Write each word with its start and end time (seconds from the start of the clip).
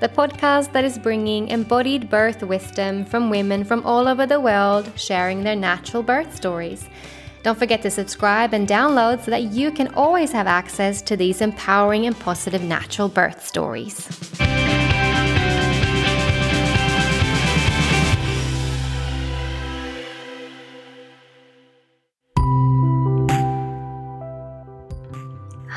the 0.00 0.08
podcast 0.08 0.72
that 0.72 0.84
is 0.84 0.98
bringing 0.98 1.48
embodied 1.48 2.10
birth 2.10 2.42
wisdom 2.42 3.04
from 3.04 3.30
women 3.30 3.64
from 3.64 3.84
all 3.86 4.08
over 4.08 4.26
the 4.26 4.40
world 4.40 4.90
sharing 4.96 5.42
their 5.42 5.56
natural 5.56 6.02
birth 6.02 6.34
stories. 6.34 6.88
Don't 7.42 7.58
forget 7.58 7.82
to 7.82 7.90
subscribe 7.90 8.54
and 8.54 8.66
download 8.66 9.22
so 9.22 9.30
that 9.30 9.52
you 9.52 9.70
can 9.70 9.88
always 9.94 10.32
have 10.32 10.46
access 10.46 11.02
to 11.02 11.16
these 11.16 11.40
empowering 11.40 12.06
and 12.06 12.18
positive 12.18 12.62
natural 12.62 13.08
birth 13.08 13.46
stories. 13.46 14.08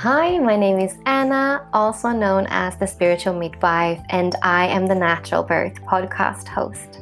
Hi, 0.01 0.37
my 0.37 0.55
name 0.55 0.77
is 0.77 0.95
Anna, 1.07 1.67
also 1.73 2.09
known 2.09 2.45
as 2.51 2.77
the 2.77 2.85
Spiritual 2.85 3.33
Midwife, 3.33 3.99
and 4.09 4.35
I 4.43 4.67
am 4.67 4.85
the 4.85 4.93
Natural 4.93 5.41
Birth 5.41 5.81
podcast 5.85 6.47
host. 6.47 6.99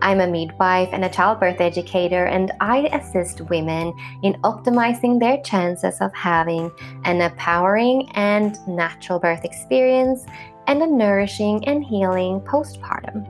I'm 0.00 0.18
a 0.18 0.26
midwife 0.26 0.88
and 0.90 1.04
a 1.04 1.08
childbirth 1.08 1.60
educator, 1.60 2.24
and 2.24 2.50
I 2.60 2.88
assist 2.88 3.42
women 3.42 3.94
in 4.24 4.32
optimizing 4.42 5.20
their 5.20 5.40
chances 5.42 6.00
of 6.00 6.12
having 6.14 6.72
an 7.04 7.20
empowering 7.20 8.10
and 8.16 8.58
natural 8.66 9.20
birth 9.20 9.44
experience 9.44 10.26
and 10.66 10.82
a 10.82 10.86
nourishing 10.88 11.64
and 11.68 11.84
healing 11.84 12.40
postpartum. 12.40 13.24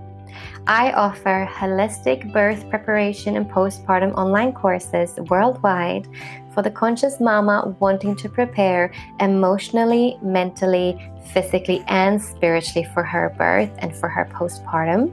I 0.67 0.93
offer 0.93 1.47
holistic 1.53 2.33
birth 2.33 2.71
preparation 2.71 3.37
and 3.37 3.51
postpartum 3.51 4.15
online 4.15 4.53
courses 4.53 5.19
worldwide 5.29 6.09
for 6.53 6.63
the 6.63 6.71
conscious 6.71 7.21
mama 7.21 7.75
wanting 7.81 8.15
to 8.17 8.29
prepare 8.29 8.93
emotionally, 9.21 10.19
mentally, 10.23 10.99
physically, 11.33 11.85
and 11.89 12.23
spiritually 12.23 12.87
for 12.95 13.03
her 13.03 13.35
birth 13.39 13.71
and 13.79 13.95
for 13.95 14.09
her 14.09 14.25
postpartum. 14.33 15.13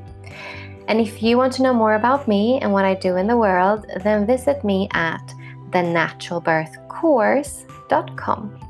And 0.87 0.99
if 0.99 1.21
you 1.21 1.37
want 1.37 1.53
to 1.53 1.61
know 1.63 1.73
more 1.73 1.93
about 1.95 2.27
me 2.27 2.59
and 2.61 2.73
what 2.73 2.85
I 2.85 2.95
do 2.95 3.17
in 3.17 3.27
the 3.27 3.37
world, 3.37 3.85
then 4.03 4.25
visit 4.25 4.63
me 4.63 4.89
at 4.93 5.21
thenaturalbirthcourse.com. 5.69 8.68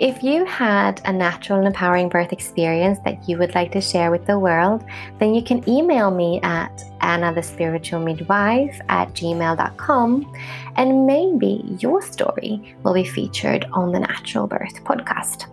If 0.00 0.24
you 0.24 0.44
had 0.44 1.00
a 1.04 1.12
natural 1.12 1.58
and 1.58 1.68
empowering 1.68 2.08
birth 2.08 2.32
experience 2.32 2.98
that 3.04 3.28
you 3.28 3.38
would 3.38 3.54
like 3.54 3.70
to 3.72 3.80
share 3.80 4.10
with 4.10 4.26
the 4.26 4.36
world, 4.36 4.84
then 5.20 5.36
you 5.36 5.42
can 5.42 5.66
email 5.68 6.10
me 6.10 6.40
at 6.42 6.82
annathespiritualmidwife 7.00 8.80
at 8.88 9.12
gmail.com 9.14 10.34
and 10.76 11.06
maybe 11.06 11.76
your 11.78 12.02
story 12.02 12.74
will 12.82 12.94
be 12.94 13.04
featured 13.04 13.66
on 13.72 13.92
the 13.92 14.00
Natural 14.00 14.48
Birth 14.48 14.82
podcast. 14.82 15.46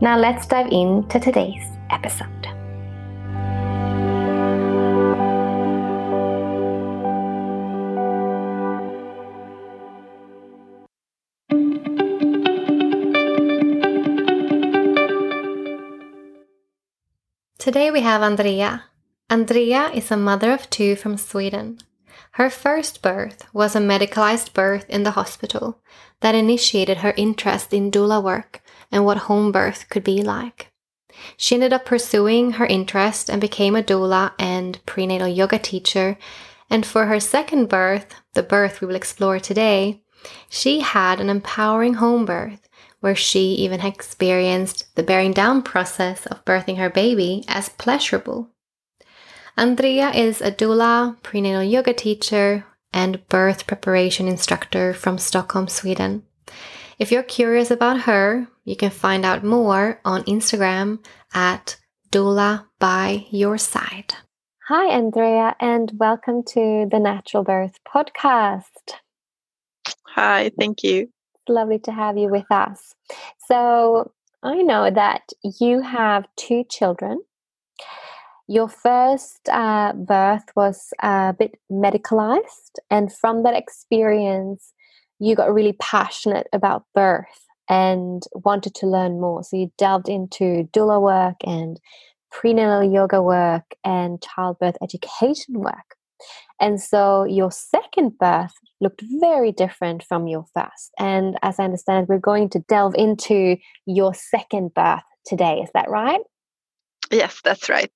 Now 0.00 0.16
let's 0.16 0.46
dive 0.46 0.70
into 0.70 1.18
today's 1.18 1.66
episode. 1.90 2.61
Today 17.62 17.92
we 17.92 18.00
have 18.00 18.22
Andrea. 18.22 18.86
Andrea 19.30 19.88
is 19.94 20.10
a 20.10 20.16
mother 20.16 20.50
of 20.50 20.68
two 20.68 20.96
from 20.96 21.16
Sweden. 21.16 21.78
Her 22.32 22.50
first 22.50 23.02
birth 23.02 23.46
was 23.52 23.76
a 23.76 23.78
medicalized 23.78 24.52
birth 24.52 24.90
in 24.90 25.04
the 25.04 25.12
hospital 25.12 25.78
that 26.22 26.34
initiated 26.34 26.98
her 26.98 27.14
interest 27.16 27.72
in 27.72 27.92
doula 27.92 28.20
work 28.20 28.64
and 28.90 29.04
what 29.04 29.28
home 29.28 29.52
birth 29.52 29.88
could 29.90 30.02
be 30.02 30.22
like. 30.22 30.72
She 31.36 31.54
ended 31.54 31.72
up 31.72 31.84
pursuing 31.84 32.54
her 32.54 32.66
interest 32.66 33.30
and 33.30 33.40
became 33.40 33.76
a 33.76 33.82
doula 33.84 34.32
and 34.40 34.84
prenatal 34.84 35.28
yoga 35.28 35.60
teacher. 35.60 36.18
And 36.68 36.84
for 36.84 37.06
her 37.06 37.20
second 37.20 37.68
birth, 37.68 38.12
the 38.34 38.42
birth 38.42 38.80
we 38.80 38.88
will 38.88 38.96
explore 38.96 39.38
today, 39.38 40.02
she 40.48 40.80
had 40.80 41.20
an 41.20 41.30
empowering 41.30 41.94
home 41.94 42.24
birth 42.24 42.68
where 43.02 43.16
she 43.16 43.40
even 43.54 43.80
experienced 43.80 44.86
the 44.94 45.02
bearing 45.02 45.32
down 45.32 45.60
process 45.60 46.24
of 46.26 46.44
birthing 46.44 46.78
her 46.78 46.88
baby 46.88 47.44
as 47.48 47.68
pleasurable. 47.68 48.48
Andrea 49.56 50.10
is 50.10 50.40
a 50.40 50.52
doula, 50.52 51.20
prenatal 51.22 51.64
yoga 51.64 51.92
teacher, 51.92 52.64
and 52.92 53.26
birth 53.28 53.66
preparation 53.66 54.28
instructor 54.28 54.94
from 54.94 55.18
Stockholm, 55.18 55.66
Sweden. 55.66 56.22
If 57.00 57.10
you're 57.10 57.24
curious 57.24 57.72
about 57.72 58.02
her, 58.02 58.46
you 58.64 58.76
can 58.76 58.90
find 58.90 59.24
out 59.24 59.42
more 59.42 60.00
on 60.04 60.22
Instagram 60.22 61.04
at 61.34 61.76
doula 62.12 62.66
by 62.78 63.26
your 63.30 63.58
side. 63.58 64.14
Hi, 64.68 64.86
Andrea, 64.94 65.56
and 65.58 65.90
welcome 65.96 66.44
to 66.50 66.86
the 66.88 67.00
Natural 67.00 67.42
Birth 67.42 67.80
Podcast. 67.84 68.94
Hi, 70.14 70.52
thank 70.56 70.84
you 70.84 71.08
lovely 71.48 71.78
to 71.80 71.92
have 71.92 72.16
you 72.16 72.28
with 72.28 72.50
us. 72.50 72.94
So, 73.48 74.12
I 74.42 74.62
know 74.62 74.90
that 74.90 75.22
you 75.60 75.82
have 75.82 76.26
two 76.36 76.64
children. 76.68 77.22
Your 78.48 78.68
first 78.68 79.48
uh, 79.48 79.92
birth 79.92 80.44
was 80.56 80.88
a 81.00 81.34
bit 81.38 81.58
medicalized, 81.70 82.78
and 82.90 83.12
from 83.12 83.44
that 83.44 83.54
experience, 83.54 84.72
you 85.18 85.36
got 85.36 85.54
really 85.54 85.74
passionate 85.74 86.48
about 86.52 86.84
birth 86.94 87.46
and 87.68 88.24
wanted 88.44 88.74
to 88.74 88.86
learn 88.86 89.20
more. 89.20 89.44
So, 89.44 89.56
you 89.56 89.72
delved 89.78 90.08
into 90.08 90.68
doula 90.72 91.00
work 91.00 91.36
and 91.44 91.78
prenatal 92.30 92.82
yoga 92.82 93.22
work 93.22 93.74
and 93.84 94.20
childbirth 94.22 94.76
education 94.82 95.60
work. 95.60 95.96
And 96.60 96.80
so 96.80 97.24
your 97.24 97.50
second 97.50 98.18
birth 98.18 98.52
looked 98.80 99.02
very 99.20 99.52
different 99.52 100.02
from 100.02 100.26
your 100.26 100.44
first. 100.54 100.90
And 100.98 101.38
as 101.42 101.58
I 101.58 101.64
understand, 101.64 102.08
we're 102.08 102.18
going 102.18 102.50
to 102.50 102.60
delve 102.68 102.94
into 102.96 103.56
your 103.86 104.14
second 104.14 104.74
birth 104.74 105.02
today. 105.24 105.60
Is 105.62 105.70
that 105.74 105.88
right? 105.88 106.20
Yes, 107.10 107.40
that's 107.44 107.68
right. 107.68 107.90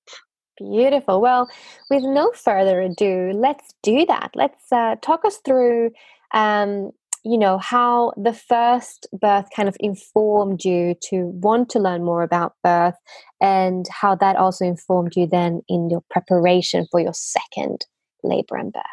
Beautiful. 0.57 1.21
Well, 1.21 1.49
with 1.89 2.03
no 2.03 2.31
further 2.33 2.81
ado, 2.81 3.31
let's 3.33 3.73
do 3.83 4.05
that. 4.07 4.31
Let's 4.33 4.71
uh, 4.71 4.95
talk 5.01 5.23
us 5.23 5.39
through, 5.45 5.91
um, 6.33 6.91
you 7.23 7.37
know, 7.37 7.57
how 7.57 8.13
the 8.17 8.33
first 8.33 9.07
birth 9.19 9.47
kind 9.55 9.69
of 9.69 9.77
informed 9.79 10.63
you 10.63 10.95
to 11.09 11.25
want 11.25 11.69
to 11.69 11.79
learn 11.79 12.03
more 12.03 12.23
about 12.23 12.53
birth 12.63 12.95
and 13.39 13.85
how 13.91 14.15
that 14.15 14.35
also 14.35 14.65
informed 14.65 15.13
you 15.15 15.27
then 15.27 15.61
in 15.67 15.89
your 15.89 16.03
preparation 16.09 16.87
for 16.89 16.99
your 16.99 17.13
second 17.13 17.85
labor 18.27 18.57
and 18.57 18.73
birth? 18.73 18.83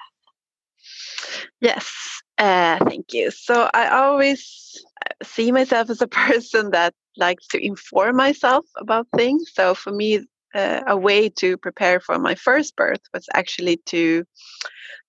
Yes, 1.60 1.90
uh, 2.38 2.78
thank 2.84 3.12
you. 3.12 3.30
So 3.30 3.70
I 3.74 3.88
always 3.88 4.84
uh, 5.06 5.24
see 5.24 5.52
myself 5.52 5.90
as 5.90 6.02
a 6.02 6.06
person 6.24 6.70
that 6.70 6.94
likes 7.16 7.46
to 7.48 7.64
inform 7.64 8.16
myself 8.16 8.64
about 8.76 9.06
things. 9.16 9.50
So 9.54 9.74
for 9.74 9.92
me, 9.92 10.26
uh, 10.54 10.82
a 10.86 10.96
way 10.96 11.28
to 11.28 11.56
prepare 11.56 12.00
for 12.00 12.19
my 12.19 12.34
first 12.34 12.76
birth 12.76 13.00
was 13.12 13.26
actually 13.34 13.78
to 13.86 14.25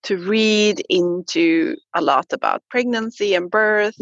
to 0.03 0.17
read 0.17 0.83
into 0.89 1.75
a 1.95 2.01
lot 2.01 2.27
about 2.31 2.63
pregnancy 2.69 3.33
and 3.35 3.49
birth. 3.49 3.97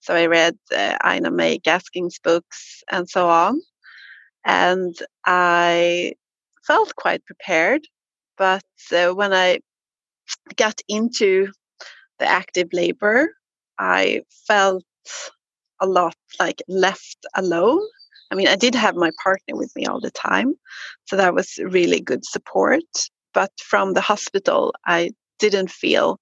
So 0.00 0.14
I 0.14 0.26
read 0.26 0.56
uh, 0.74 0.96
Ina 1.06 1.30
May 1.30 1.58
Gaskin's 1.58 2.18
books 2.18 2.82
and 2.90 3.08
so 3.08 3.28
on, 3.28 3.60
and 4.44 4.96
I 5.26 6.14
felt 6.66 6.94
quite 6.96 7.24
prepared 7.24 7.82
but 8.38 8.64
uh, 8.92 9.10
when 9.14 9.32
I 9.32 9.60
got 10.56 10.80
into 10.88 11.48
the 12.18 12.26
active 12.26 12.68
labor, 12.72 13.34
I 13.78 14.22
felt 14.46 14.84
a 15.80 15.86
lot 15.86 16.16
like 16.40 16.62
left 16.68 17.18
alone. 17.34 17.80
I 18.30 18.34
mean, 18.34 18.48
I 18.48 18.56
did 18.56 18.74
have 18.74 18.94
my 18.94 19.10
partner 19.22 19.56
with 19.56 19.74
me 19.74 19.86
all 19.86 20.00
the 20.00 20.10
time, 20.10 20.54
so 21.06 21.16
that 21.16 21.34
was 21.34 21.58
really 21.58 22.00
good 22.00 22.24
support. 22.24 22.84
But 23.32 23.52
from 23.60 23.94
the 23.94 24.00
hospital, 24.00 24.74
I 24.86 25.10
didn't 25.38 25.70
feel 25.70 26.18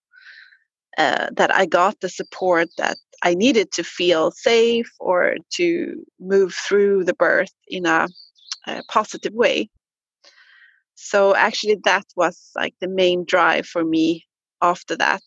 uh, 0.98 1.28
that 1.36 1.54
I 1.54 1.66
got 1.66 2.00
the 2.00 2.08
support 2.08 2.68
that 2.78 2.96
I 3.22 3.34
needed 3.34 3.72
to 3.72 3.84
feel 3.84 4.30
safe 4.30 4.90
or 5.00 5.36
to 5.54 6.04
move 6.20 6.54
through 6.54 7.04
the 7.04 7.14
birth 7.14 7.52
in 7.68 7.86
a, 7.86 8.08
a 8.66 8.82
positive 8.88 9.32
way. 9.32 9.68
So 10.96 11.34
actually 11.36 11.78
that 11.84 12.04
was 12.16 12.50
like 12.56 12.74
the 12.80 12.88
main 12.88 13.24
drive 13.24 13.66
for 13.66 13.84
me 13.84 14.24
after 14.62 14.96
that 14.96 15.22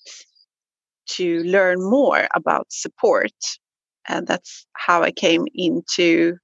to 1.07 1.43
learn 1.43 1.79
more 1.81 2.27
about 2.35 2.67
support 2.71 3.31
and 4.07 4.27
that's 4.27 4.65
how 4.73 5.03
i 5.03 5.11
came 5.11 5.45
into 5.55 6.35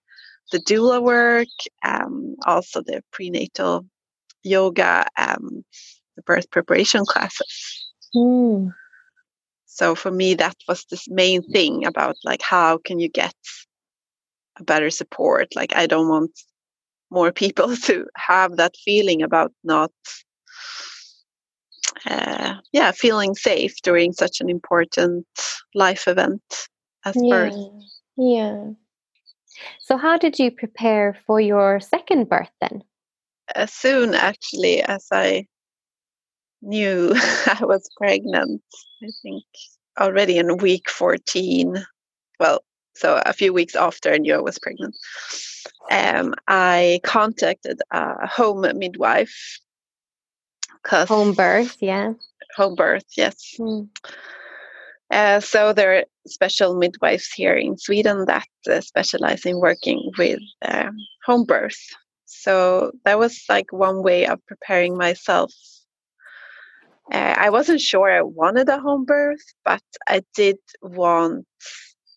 the 0.52 0.60
doula 0.60 1.02
work 1.02 1.48
um, 1.84 2.36
also 2.46 2.82
the 2.82 3.04
prenatal 3.12 3.86
yoga 4.44 5.06
and 5.18 5.66
the 6.16 6.22
birth 6.24 6.50
preparation 6.52 7.06
classes 7.06 7.82
Mm. 8.16 8.74
so 9.66 9.94
for 9.96 10.10
me 10.12 10.36
that 10.36 10.56
was 10.70 10.86
this 10.90 11.10
main 11.10 11.44
thing 11.52 11.86
about 11.86 12.16
like 12.24 12.42
how 12.42 12.78
can 12.78 13.00
you 13.00 13.10
get 13.10 13.36
a 14.58 14.64
better 14.64 14.90
support 14.90 15.50
like 15.56 15.76
i 15.76 15.86
don't 15.86 16.08
want 16.08 16.32
more 17.16 17.32
people 17.32 17.76
to 17.88 18.06
have 18.16 18.58
that 18.58 18.76
feeling 18.86 19.24
about 19.24 19.52
not 19.64 19.92
uh, 22.06 22.56
yeah 22.74 22.92
feeling 22.92 23.34
safe 23.36 23.76
during 23.84 24.12
such 24.14 24.42
an 24.42 24.50
important 24.50 25.26
life 25.74 26.08
event 26.08 26.44
as 27.06 27.16
Yeah. 27.16 27.30
birth 27.30 27.58
Yeah. 28.18 28.72
So, 29.82 29.98
how 29.98 30.18
did 30.18 30.38
you 30.40 30.52
prepare 30.52 31.18
for 31.26 31.40
your 31.40 31.80
second 31.80 32.30
birth 32.30 32.52
then? 32.62 32.84
as 33.56 33.72
soon 33.72 34.16
actually 34.16 34.82
as 34.82 35.06
i 35.12 35.46
knew 36.62 37.14
i 37.56 37.60
was 37.62 37.88
pregnant 37.98 38.62
i 39.04 39.08
think 39.22 39.44
already 40.00 40.38
in 40.38 40.58
week 40.58 40.90
14 40.90 41.86
well 42.40 42.64
so 42.96 43.22
a 43.26 43.34
few 43.34 43.54
weeks 43.54 43.76
after 43.76 44.12
i 44.14 44.18
knew 44.18 44.34
i 44.36 44.40
was 44.40 44.60
pregnant 44.60 44.96
um, 45.92 46.34
i 46.48 47.00
contacted 47.04 47.80
a 47.92 48.28
home 48.28 48.62
midwife 48.78 49.60
'cause- 50.84 51.08
Home 51.10 51.34
birth, 51.34 51.78
yeah. 51.82 52.14
home 52.56 52.76
birth 52.76 53.06
yes 53.18 53.56
Mm. 53.60 53.90
Uh, 55.12 55.40
so 55.40 55.72
there 55.72 55.98
are 55.98 56.04
special 56.26 56.76
midwives 56.76 57.28
here 57.32 57.54
in 57.54 57.78
Sweden 57.78 58.26
that 58.26 58.48
uh, 58.68 58.82
specialize 58.82 59.46
in 59.46 59.60
working 59.60 60.12
with 60.18 60.40
um, 60.64 60.98
home 61.24 61.46
birth. 61.46 61.78
So 62.26 62.92
that 63.06 63.20
was 63.20 63.44
like 63.48 63.72
one 63.72 64.02
way 64.02 64.26
of 64.26 64.44
preparing 64.48 64.98
myself. 64.98 65.54
Uh, 67.14 67.36
I 67.38 67.52
wasn't 67.52 67.82
sure 67.82 68.10
I 68.12 68.24
wanted 68.24 68.68
a 68.68 68.80
home 68.80 69.06
birth, 69.06 69.46
but 69.64 69.84
I 70.08 70.24
did 70.36 70.58
want 70.82 71.46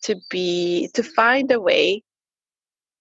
to 0.03 0.15
be 0.29 0.89
to 0.93 1.03
find 1.03 1.51
a 1.51 1.59
way 1.59 2.03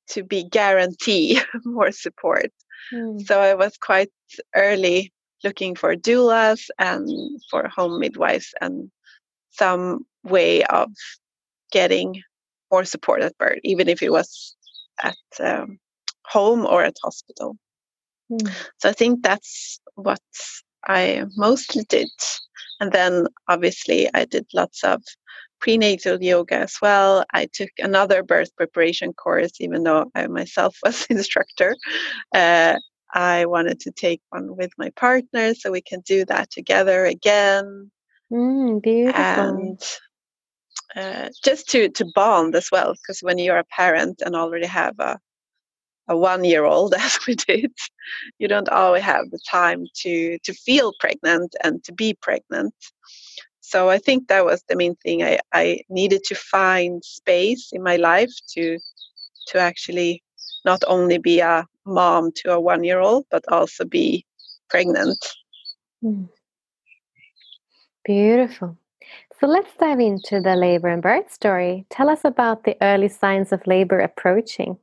to 0.08 0.22
be 0.22 0.44
guarantee 0.44 1.40
more 1.64 1.92
support. 1.92 2.50
Mm. 2.92 3.24
So 3.26 3.40
I 3.40 3.54
was 3.54 3.76
quite 3.76 4.10
early 4.54 5.12
looking 5.44 5.74
for 5.74 5.94
doulas 5.94 6.68
and 6.78 7.08
for 7.50 7.68
home 7.68 8.00
midwives 8.00 8.54
and 8.60 8.90
some 9.50 10.06
way 10.24 10.64
of 10.64 10.90
getting 11.70 12.22
more 12.70 12.84
support 12.84 13.22
at 13.22 13.36
birth, 13.38 13.60
even 13.64 13.88
if 13.88 14.02
it 14.02 14.10
was 14.10 14.56
at 15.02 15.16
um, 15.40 15.78
home 16.24 16.66
or 16.66 16.82
at 16.82 16.96
hospital. 17.02 17.56
Mm. 18.30 18.50
So 18.78 18.88
I 18.88 18.92
think 18.92 19.22
that's 19.22 19.80
what 19.94 20.20
I 20.86 21.24
mostly 21.36 21.84
did. 21.88 22.10
And 22.80 22.92
then 22.92 23.26
obviously 23.48 24.08
I 24.14 24.24
did 24.24 24.46
lots 24.54 24.84
of 24.84 25.02
prenatal 25.60 26.22
yoga 26.22 26.56
as 26.56 26.76
well. 26.82 27.24
I 27.32 27.46
took 27.52 27.70
another 27.78 28.22
birth 28.22 28.54
preparation 28.56 29.12
course, 29.12 29.52
even 29.60 29.82
though 29.84 30.10
I 30.14 30.26
myself 30.28 30.76
was 30.84 31.06
instructor. 31.06 31.76
Uh, 32.34 32.76
I 33.14 33.46
wanted 33.46 33.80
to 33.80 33.90
take 33.92 34.20
one 34.30 34.56
with 34.56 34.72
my 34.78 34.90
partner 34.90 35.54
so 35.54 35.72
we 35.72 35.80
can 35.82 36.00
do 36.00 36.24
that 36.26 36.50
together 36.50 37.04
again 37.06 37.90
Mm, 38.32 38.82
beautiful. 38.82 39.24
and 39.24 39.82
uh, 40.96 41.28
just 41.44 41.68
to 41.70 41.88
to 41.90 42.06
bond 42.14 42.54
as 42.54 42.68
well 42.72 42.92
because 42.94 43.20
when 43.22 43.38
you're 43.38 43.58
a 43.58 43.64
parent 43.64 44.22
and 44.24 44.34
already 44.36 44.66
have 44.66 44.94
a 45.00 45.18
a 46.08 46.16
one 46.16 46.44
year 46.44 46.64
old 46.64 46.94
as 46.98 47.18
we 47.26 47.34
did 47.34 47.72
you 48.38 48.48
don't 48.48 48.68
always 48.68 49.02
have 49.02 49.30
the 49.30 49.40
time 49.50 49.84
to 49.94 50.38
to 50.44 50.52
feel 50.54 50.92
pregnant 51.00 51.54
and 51.64 51.82
to 51.84 51.92
be 51.92 52.14
pregnant 52.20 52.74
so 53.70 53.88
i 53.88 53.98
think 53.98 54.28
that 54.28 54.44
was 54.44 54.62
the 54.68 54.76
main 54.76 54.94
thing 54.96 55.22
i 55.22 55.38
i 55.52 55.78
needed 55.88 56.22
to 56.24 56.34
find 56.34 57.04
space 57.04 57.70
in 57.72 57.82
my 57.82 57.96
life 57.96 58.34
to 58.48 58.78
to 59.46 59.58
actually 59.58 60.22
not 60.64 60.82
only 60.86 61.18
be 61.18 61.40
a 61.40 61.66
mom 61.84 62.30
to 62.34 62.52
a 62.52 62.60
one 62.60 62.84
year 62.84 63.00
old 63.00 63.24
but 63.30 63.44
also 63.48 63.84
be 63.84 64.24
pregnant 64.70 65.22
Mm. 66.04 66.28
Beautiful. 68.04 68.78
So 69.40 69.46
let's 69.46 69.74
dive 69.78 70.00
into 70.00 70.40
the 70.40 70.56
labor 70.56 70.88
and 70.88 71.02
birth 71.02 71.32
story. 71.32 71.86
Tell 71.90 72.08
us 72.08 72.24
about 72.24 72.64
the 72.64 72.76
early 72.80 73.08
signs 73.08 73.52
of 73.52 73.66
labor 73.66 74.00
approaching. 74.00 74.78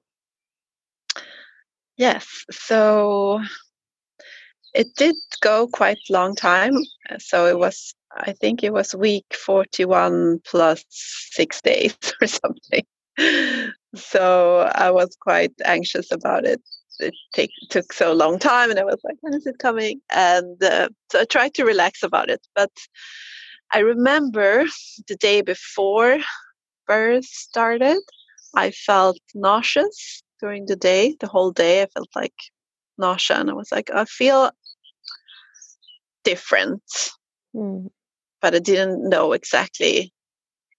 Yes, 1.98 2.28
so 2.52 3.42
it 4.74 4.88
did 4.96 5.16
go 5.42 5.68
quite 5.68 5.98
long 6.10 6.36
time. 6.36 6.76
So 7.20 7.48
it 7.48 7.58
was, 7.58 7.96
I 8.16 8.34
think 8.34 8.64
it 8.64 8.74
was 8.74 8.96
week 8.96 9.26
41 9.34 10.40
plus 10.46 10.84
six 10.90 11.62
days 11.62 11.96
or 12.22 12.28
something. 12.28 12.86
So 13.96 14.70
I 14.74 14.92
was 14.92 15.16
quite 15.20 15.54
anxious 15.64 16.12
about 16.12 16.46
it. 16.46 16.62
It 17.00 17.14
take, 17.34 17.52
took 17.70 17.92
so 17.92 18.14
long 18.14 18.40
time, 18.40 18.70
and 18.70 18.80
I 18.80 18.86
was 18.86 19.00
like, 19.04 19.18
when 19.20 19.34
is 19.34 19.46
it 19.46 19.60
coming? 19.60 20.00
And 20.12 20.62
uh, 20.64 20.90
so 21.12 21.22
I 21.22 21.26
tried 21.26 21.54
to 21.56 21.66
relax 21.66 22.04
about 22.04 22.30
it. 22.30 22.46
But 22.56 22.72
I 23.72 23.80
remember 23.80 24.66
the 25.10 25.18
day 25.18 25.42
before 25.42 26.20
birth 26.88 27.26
started, 27.26 28.00
I 28.56 28.72
felt 28.72 29.20
nauseous 29.34 30.24
during 30.40 30.68
the 30.68 30.78
day, 30.78 31.18
the 31.20 31.28
whole 31.28 31.52
day. 31.52 31.82
I 31.82 31.88
felt 31.88 32.10
like 32.16 32.36
nausea, 32.98 33.40
and 33.40 33.50
I 33.50 33.54
was 33.54 33.74
like, 33.74 33.90
I 33.94 34.06
feel 34.06 34.52
different, 36.24 36.82
Mm. 37.56 37.90
But 38.46 38.54
I 38.54 38.60
didn't 38.60 39.10
know 39.10 39.34
exactly 39.34 40.14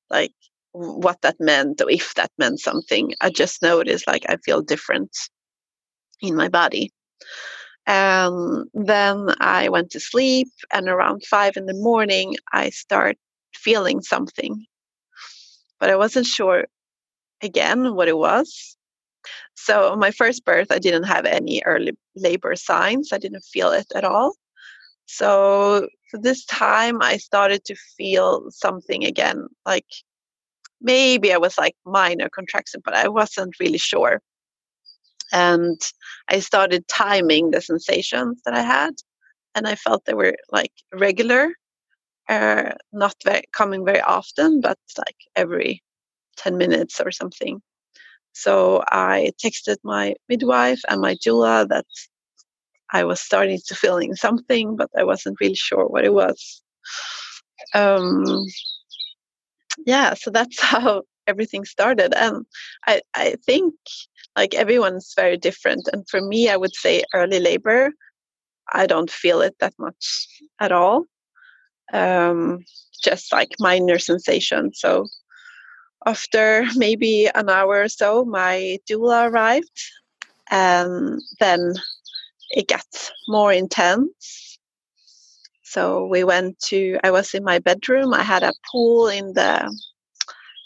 like 0.09 0.33
what 0.71 1.21
that 1.23 1.35
meant 1.41 1.81
or 1.81 1.91
if 1.91 2.15
that 2.15 2.31
meant 2.39 2.61
something. 2.61 3.13
I 3.21 3.29
just 3.29 3.61
noticed 3.61 4.07
like 4.07 4.23
I 4.29 4.37
feel 4.37 4.63
different 4.63 5.11
in 6.21 6.37
my 6.37 6.49
body. 6.49 6.93
And 7.85 8.69
then 8.73 9.35
I 9.41 9.69
went 9.69 9.91
to 9.91 9.99
sleep, 9.99 10.47
and 10.73 10.89
around 10.89 11.25
five 11.25 11.57
in 11.57 11.67
the 11.67 11.75
morning, 11.75 12.37
I 12.53 12.71
start 12.71 13.17
feeling 13.53 14.01
something, 14.01 14.65
but 15.81 15.91
I 15.91 15.97
wasn't 15.97 16.27
sure 16.27 16.67
again 17.43 17.97
what 17.97 18.07
it 18.07 18.17
was. 18.17 18.77
So 19.55 19.91
on 19.91 19.99
my 19.99 20.13
first 20.13 20.45
birth, 20.45 20.71
I 20.71 20.79
didn't 20.79 21.11
have 21.15 21.25
any 21.25 21.65
early 21.67 21.99
labor 22.15 22.55
signs. 22.55 23.13
I 23.13 23.19
didn't 23.19 23.45
feel 23.45 23.73
it 23.73 23.87
at 23.93 24.05
all. 24.05 24.37
So 25.07 25.89
this 26.13 26.45
time, 26.45 27.01
I 27.03 27.17
started 27.17 27.65
to 27.67 27.77
feel 27.97 28.51
something 28.51 29.05
again, 29.05 29.47
like 29.65 29.87
maybe 30.81 31.33
I 31.33 31.39
was 31.39 31.59
like 31.59 31.77
minor 31.85 32.29
contraction, 32.29 32.81
but 32.85 32.95
I 32.95 33.09
wasn't 33.09 33.59
really 33.61 33.79
sure. 33.79 34.21
And 35.33 35.81
I 36.29 36.41
started 36.41 36.87
timing 36.89 37.51
the 37.51 37.61
sensations 37.61 38.41
that 38.45 38.55
I 38.55 38.63
had, 38.63 38.95
and 39.55 39.67
I 39.69 39.75
felt 39.77 40.05
they 40.05 40.15
were 40.15 40.37
like 40.53 40.73
regular, 40.93 41.51
uh, 42.29 42.73
not 42.93 43.17
very 43.25 43.45
coming 43.53 43.85
very 43.85 44.01
often, 44.01 44.61
but 44.61 44.79
like 44.99 45.17
every 45.37 45.83
10 46.37 46.57
minutes 46.59 47.01
or 47.01 47.11
something. 47.13 47.63
So 48.33 48.83
I 48.89 49.33
texted 49.45 49.77
my 49.85 50.15
midwife 50.29 50.83
and 50.89 51.01
my 51.01 51.15
doula 51.17 51.69
that 51.69 51.87
I 52.93 53.05
was 53.05 53.21
starting 53.21 53.61
to 53.67 53.75
feeling 53.75 54.15
something, 54.15 54.77
but 54.77 54.91
I 54.97 55.05
wasn't 55.05 55.39
really 55.41 55.55
sure 55.55 55.87
what 55.87 56.05
it 56.05 56.15
was. 56.15 56.63
Um, 57.75 58.45
yeah, 59.85 60.15
so 60.15 60.31
that's 60.31 60.61
how 60.73 61.03
everything 61.27 61.65
started. 61.65 62.15
And 62.15 62.47
I, 62.87 63.01
I 63.15 63.37
think 63.45 63.75
like 64.37 64.55
everyone's 64.55 65.13
very 65.17 65.37
different. 65.37 65.89
And 65.93 66.09
for 66.09 66.21
me, 66.21 66.49
I 66.49 66.57
would 66.57 66.75
say 66.75 67.03
early 67.15 67.41
labor, 67.41 67.93
I 68.73 68.87
don't 68.87 69.11
feel 69.11 69.41
it 69.41 69.57
that 69.61 69.75
much 69.79 70.29
at 70.61 70.73
all. 70.73 71.05
Um, 71.93 72.65
just 73.03 73.33
like 73.33 73.51
minor 73.61 73.99
sensation. 73.99 74.73
So 74.75 75.07
after 76.05 76.65
maybe 76.77 77.29
an 77.35 77.49
hour 77.51 77.83
or 77.83 77.89
so, 77.89 78.25
my 78.25 78.79
doula 78.89 79.31
arrived, 79.31 79.83
and 80.51 81.21
then 81.41 81.75
it 82.51 82.69
gets 82.69 83.13
more 83.29 83.53
intense. 83.53 84.59
So 85.63 86.07
we 86.07 86.25
went 86.25 86.59
to. 86.67 86.99
I 87.03 87.11
was 87.11 87.35
in 87.35 87.45
my 87.45 87.59
bedroom. 87.59 88.15
I 88.15 88.23
had 88.23 88.43
a 88.43 88.55
pool 88.71 89.09
in 89.09 89.33
the 89.35 89.71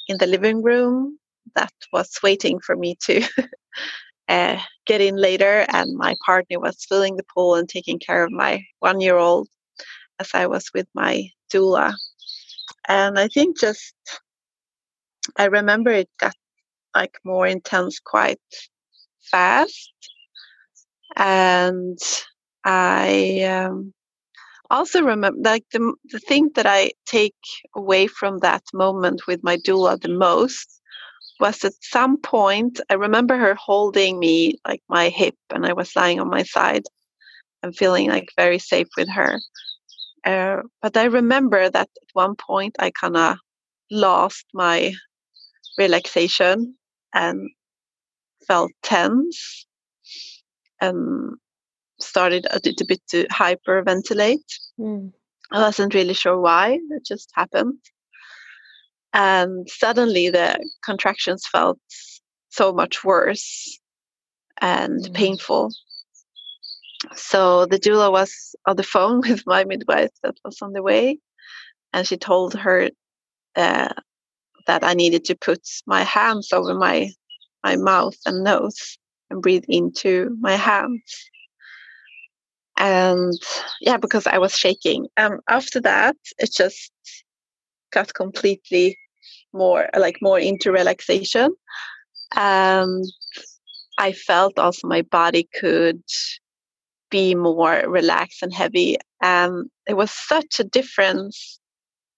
in 0.08 0.18
the 0.18 0.26
living 0.26 0.62
room 0.62 1.18
that 1.54 1.72
was 1.92 2.10
waiting 2.22 2.60
for 2.60 2.76
me 2.76 2.96
to 3.06 3.22
uh, 4.28 4.60
get 4.86 5.00
in 5.00 5.16
later, 5.16 5.64
and 5.68 5.96
my 5.96 6.14
partner 6.24 6.60
was 6.60 6.84
filling 6.88 7.16
the 7.16 7.24
pool 7.34 7.54
and 7.54 7.68
taking 7.68 7.98
care 7.98 8.24
of 8.24 8.30
my 8.32 8.62
one 8.80 9.00
year 9.00 9.16
old 9.16 9.48
as 10.20 10.30
I 10.34 10.46
was 10.46 10.70
with 10.74 10.86
my 10.94 11.28
doula. 11.52 11.94
And 12.88 13.18
I 13.18 13.28
think 13.28 13.58
just 13.58 13.94
I 15.36 15.46
remember 15.46 15.90
it 15.90 16.08
got 16.18 16.34
like 16.94 17.18
more 17.24 17.46
intense 17.46 18.00
quite 18.00 18.40
fast. 19.22 19.92
And 21.20 21.98
I 22.64 23.42
um, 23.42 23.92
also 24.70 25.02
remember 25.02 25.38
like 25.42 25.64
the, 25.70 25.94
the 26.06 26.18
thing 26.18 26.50
that 26.54 26.64
I 26.64 26.92
take 27.04 27.36
away 27.76 28.06
from 28.06 28.38
that 28.38 28.62
moment 28.72 29.26
with 29.26 29.44
my 29.44 29.58
doula 29.58 30.00
the 30.00 30.08
most 30.08 30.80
was 31.38 31.62
at 31.62 31.74
some 31.82 32.16
point 32.16 32.80
I 32.88 32.94
remember 32.94 33.36
her 33.36 33.54
holding 33.54 34.18
me 34.18 34.54
like 34.66 34.82
my 34.88 35.10
hip 35.10 35.34
and 35.50 35.66
I 35.66 35.74
was 35.74 35.94
lying 35.94 36.20
on 36.20 36.30
my 36.30 36.42
side 36.42 36.84
and 37.62 37.76
feeling 37.76 38.08
like 38.08 38.30
very 38.36 38.58
safe 38.58 38.88
with 38.96 39.08
her. 39.10 39.40
Uh, 40.24 40.62
but 40.80 40.96
I 40.96 41.04
remember 41.04 41.68
that 41.68 41.88
at 42.02 42.08
one 42.14 42.34
point 42.34 42.76
I 42.78 42.92
kind 42.98 43.16
of 43.18 43.36
lost 43.90 44.46
my 44.54 44.94
relaxation 45.76 46.76
and 47.12 47.50
felt 48.46 48.70
tense 48.82 49.66
and 50.80 51.36
started 51.98 52.46
a 52.50 52.60
little 52.64 52.86
bit 52.86 53.00
to 53.08 53.26
hyperventilate. 53.28 54.44
Mm. 54.78 55.12
I 55.52 55.60
wasn't 55.60 55.94
really 55.94 56.14
sure 56.14 56.40
why, 56.40 56.78
it 56.90 57.04
just 57.04 57.30
happened. 57.34 57.78
And 59.12 59.68
suddenly 59.68 60.30
the 60.30 60.64
contractions 60.84 61.46
felt 61.46 61.78
so 62.50 62.72
much 62.72 63.04
worse 63.04 63.78
and 64.60 65.00
mm. 65.00 65.14
painful. 65.14 65.72
So 67.14 67.66
the 67.66 67.78
doula 67.78 68.12
was 68.12 68.54
on 68.66 68.76
the 68.76 68.82
phone 68.82 69.20
with 69.28 69.46
my 69.46 69.64
midwife 69.64 70.10
that 70.22 70.36
was 70.44 70.60
on 70.62 70.72
the 70.72 70.82
way, 70.82 71.18
and 71.92 72.06
she 72.06 72.16
told 72.16 72.54
her 72.54 72.90
uh, 73.56 73.92
that 74.66 74.84
I 74.84 74.94
needed 74.94 75.24
to 75.26 75.36
put 75.36 75.60
my 75.86 76.02
hands 76.02 76.52
over 76.52 76.74
my 76.74 77.10
my 77.64 77.76
mouth 77.76 78.16
and 78.24 78.42
nose 78.44 78.98
and 79.30 79.42
breathe 79.42 79.64
into 79.68 80.36
my 80.40 80.56
hands. 80.56 81.30
And 82.76 83.34
yeah, 83.80 83.98
because 83.98 84.26
I 84.26 84.38
was 84.38 84.56
shaking. 84.56 85.06
Um, 85.16 85.40
after 85.48 85.80
that, 85.82 86.16
it 86.38 86.50
just 86.52 86.90
got 87.92 88.14
completely 88.14 88.96
more 89.52 89.88
like 89.96 90.16
more 90.22 90.38
into 90.38 90.72
relaxation. 90.72 91.54
And 92.34 93.04
I 93.98 94.12
felt 94.12 94.58
also 94.58 94.88
my 94.88 95.02
body 95.02 95.48
could 95.60 96.02
be 97.10 97.34
more 97.34 97.82
relaxed 97.86 98.42
and 98.42 98.54
heavy. 98.54 98.96
And 99.20 99.68
it 99.86 99.94
was 99.94 100.10
such 100.10 100.60
a 100.60 100.64
difference 100.64 101.60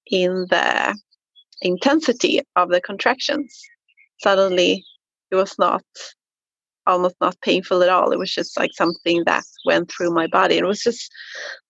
in 0.06 0.46
the 0.50 0.96
intensity 1.62 2.40
of 2.56 2.68
the 2.68 2.80
contractions. 2.80 3.58
Suddenly, 4.20 4.84
it 5.30 5.34
was 5.34 5.58
not 5.58 5.82
almost 6.86 7.16
not 7.20 7.40
painful 7.42 7.82
at 7.82 7.88
all. 7.88 8.12
It 8.12 8.18
was 8.18 8.32
just 8.32 8.58
like 8.58 8.70
something 8.74 9.22
that 9.26 9.44
went 9.64 9.90
through 9.90 10.12
my 10.12 10.26
body. 10.26 10.56
And 10.56 10.64
it 10.64 10.68
was 10.68 10.82
just 10.82 11.10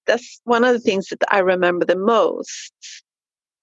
that's 0.06 0.40
one 0.44 0.64
of 0.64 0.72
the 0.72 0.80
things 0.80 1.08
that 1.08 1.22
I 1.30 1.38
remember 1.38 1.84
the 1.84 1.96
most. 1.96 2.72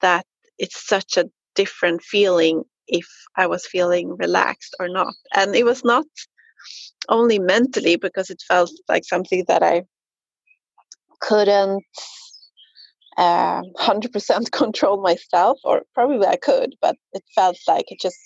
That 0.02 0.26
it's 0.58 0.88
such 0.88 1.18
a 1.18 1.30
different 1.56 2.02
feeling 2.02 2.64
if 2.88 3.08
I 3.36 3.48
was 3.48 3.66
feeling 3.66 4.16
relaxed 4.18 4.76
or 4.80 4.88
not. 4.88 5.14
And 5.36 5.56
it 5.56 5.66
was 5.66 5.84
not 5.84 6.06
only 7.10 7.40
mentally 7.40 7.96
because 7.96 8.30
it 8.30 8.42
felt 8.48 8.72
like 8.88 9.04
something 9.06 9.44
that 9.48 9.64
I 9.64 9.84
couldn't 11.22 11.84
uh, 13.18 13.62
100% 13.78 14.52
control 14.52 15.02
myself, 15.02 15.60
or 15.64 15.84
probably 15.94 16.26
I 16.26 16.38
could, 16.38 16.76
but 16.82 16.96
it 17.14 17.24
felt 17.36 17.58
like 17.68 17.86
it 17.92 18.00
just 18.02 18.18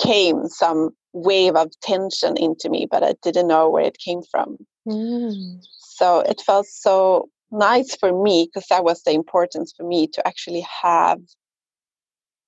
came 0.00 0.46
some 0.48 0.90
wave 1.12 1.56
of 1.56 1.70
tension 1.80 2.36
into 2.36 2.68
me, 2.68 2.86
but 2.90 3.02
I 3.02 3.14
didn't 3.22 3.48
know 3.48 3.68
where 3.68 3.84
it 3.84 3.98
came 3.98 4.22
from. 4.30 4.56
Mm. 4.86 5.60
So 5.78 6.20
it 6.20 6.40
felt 6.40 6.66
so 6.66 7.28
nice 7.50 7.96
for 7.96 8.22
me 8.22 8.48
because 8.52 8.68
that 8.68 8.84
was 8.84 9.02
the 9.02 9.12
importance 9.12 9.72
for 9.76 9.86
me 9.86 10.06
to 10.08 10.26
actually 10.26 10.64
have 10.82 11.18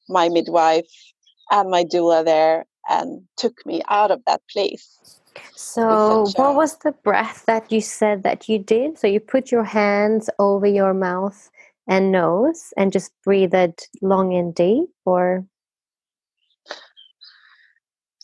my 0.08 0.28
midwife 0.28 0.90
and 1.50 1.70
my 1.70 1.84
doula 1.84 2.24
there 2.24 2.64
and 2.88 3.22
took 3.36 3.64
me 3.66 3.82
out 3.88 4.10
of 4.10 4.20
that 4.26 4.40
place. 4.50 5.20
So, 5.54 6.26
what 6.36 6.56
was 6.56 6.76
the 6.78 6.92
breath 6.92 7.44
that 7.46 7.72
you 7.72 7.80
said 7.80 8.22
that 8.22 8.48
you 8.48 8.58
did? 8.58 8.98
So, 8.98 9.06
you 9.06 9.20
put 9.20 9.50
your 9.50 9.64
hands 9.64 10.28
over 10.38 10.66
your 10.66 10.92
mouth 10.92 11.50
and 11.88 12.12
nose 12.12 12.74
and 12.76 12.92
just 12.92 13.12
breathed 13.24 13.88
long 14.02 14.34
and 14.34 14.54
deep, 14.54 14.90
or? 15.04 15.46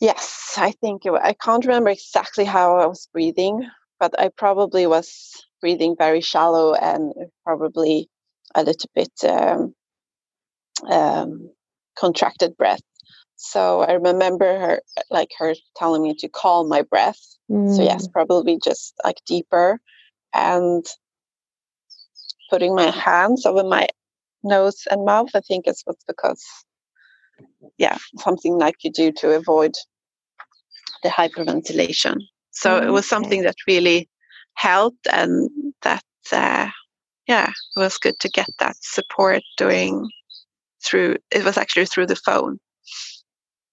Yes, 0.01 0.55
I 0.57 0.71
think 0.71 1.05
it, 1.05 1.11
I 1.11 1.33
can't 1.33 1.65
remember 1.65 1.89
exactly 1.89 2.45
how 2.45 2.77
I 2.77 2.85
was 2.85 3.07
breathing, 3.11 3.67
but 3.99 4.17
I 4.19 4.29
probably 4.29 4.87
was 4.87 5.31
breathing 5.61 5.95
very 5.97 6.21
shallow 6.21 6.73
and 6.73 7.13
probably 7.43 8.09
a 8.55 8.63
little 8.63 8.89
bit 8.95 9.11
um, 9.27 9.73
um, 10.89 11.51
contracted 11.97 12.55
breath. 12.55 12.81
So 13.35 13.81
I 13.81 13.93
remember 13.93 14.59
her, 14.59 14.81
like 15.09 15.29
her 15.37 15.53
telling 15.75 16.03
me 16.03 16.13
to 16.15 16.29
calm 16.29 16.69
my 16.69 16.81
breath. 16.81 17.19
Mm. 17.49 17.75
So 17.75 17.83
yes, 17.83 18.07
mm. 18.07 18.11
probably 18.11 18.59
just 18.63 18.93
like 19.03 19.17
deeper, 19.25 19.79
and 20.33 20.85
putting 22.49 22.75
my 22.75 22.89
hands 22.89 23.45
over 23.45 23.63
my 23.63 23.87
nose 24.43 24.87
and 24.89 25.05
mouth. 25.05 25.29
I 25.35 25.41
think 25.41 25.67
it's 25.67 25.81
what's 25.85 26.03
because, 26.05 26.43
yeah, 27.77 27.97
something 28.17 28.57
like 28.57 28.75
you 28.83 28.91
do 28.91 29.11
to 29.13 29.31
avoid 29.31 29.73
the 31.03 31.09
hyperventilation. 31.09 32.17
So 32.51 32.77
it 32.77 32.89
was 32.89 33.07
something 33.07 33.43
that 33.43 33.55
really 33.67 34.09
helped, 34.55 35.07
and 35.11 35.49
that 35.83 36.03
uh, 36.31 36.69
yeah, 37.27 37.49
it 37.49 37.79
was 37.79 37.97
good 37.97 38.19
to 38.19 38.29
get 38.29 38.49
that 38.59 38.75
support 38.81 39.43
doing 39.57 40.09
through. 40.83 41.17
It 41.31 41.43
was 41.43 41.57
actually 41.57 41.85
through 41.85 42.07
the 42.07 42.15
phone. 42.15 42.59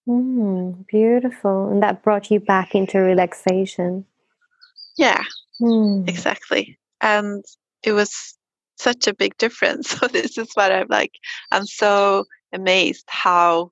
Mm, 0.08 0.86
beautiful. 0.86 1.68
And 1.70 1.82
that 1.82 2.02
brought 2.02 2.30
you 2.30 2.38
back 2.38 2.74
into 2.74 2.98
relaxation. 2.98 4.04
Yeah, 4.96 5.22
mm. 5.60 6.08
exactly. 6.08 6.78
And 7.00 7.44
it 7.82 7.92
was 7.92 8.36
such 8.78 9.06
a 9.06 9.14
big 9.14 9.36
difference. 9.38 9.94
So 10.00 10.06
this 10.06 10.38
is 10.38 10.48
what 10.54 10.72
I'm 10.72 10.86
like, 10.88 11.12
I'm 11.50 11.66
so 11.66 12.24
amazed 12.56 13.04
how 13.08 13.70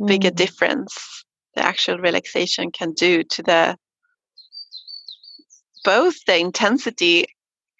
mm. 0.00 0.06
big 0.06 0.24
a 0.24 0.30
hmm. 0.30 0.34
difference 0.34 1.24
the 1.54 1.62
actual 1.62 1.98
relaxation 1.98 2.70
can 2.72 2.92
do 2.92 3.22
to 3.22 3.42
the 3.42 3.76
both 5.84 6.16
the 6.26 6.38
intensity 6.38 7.26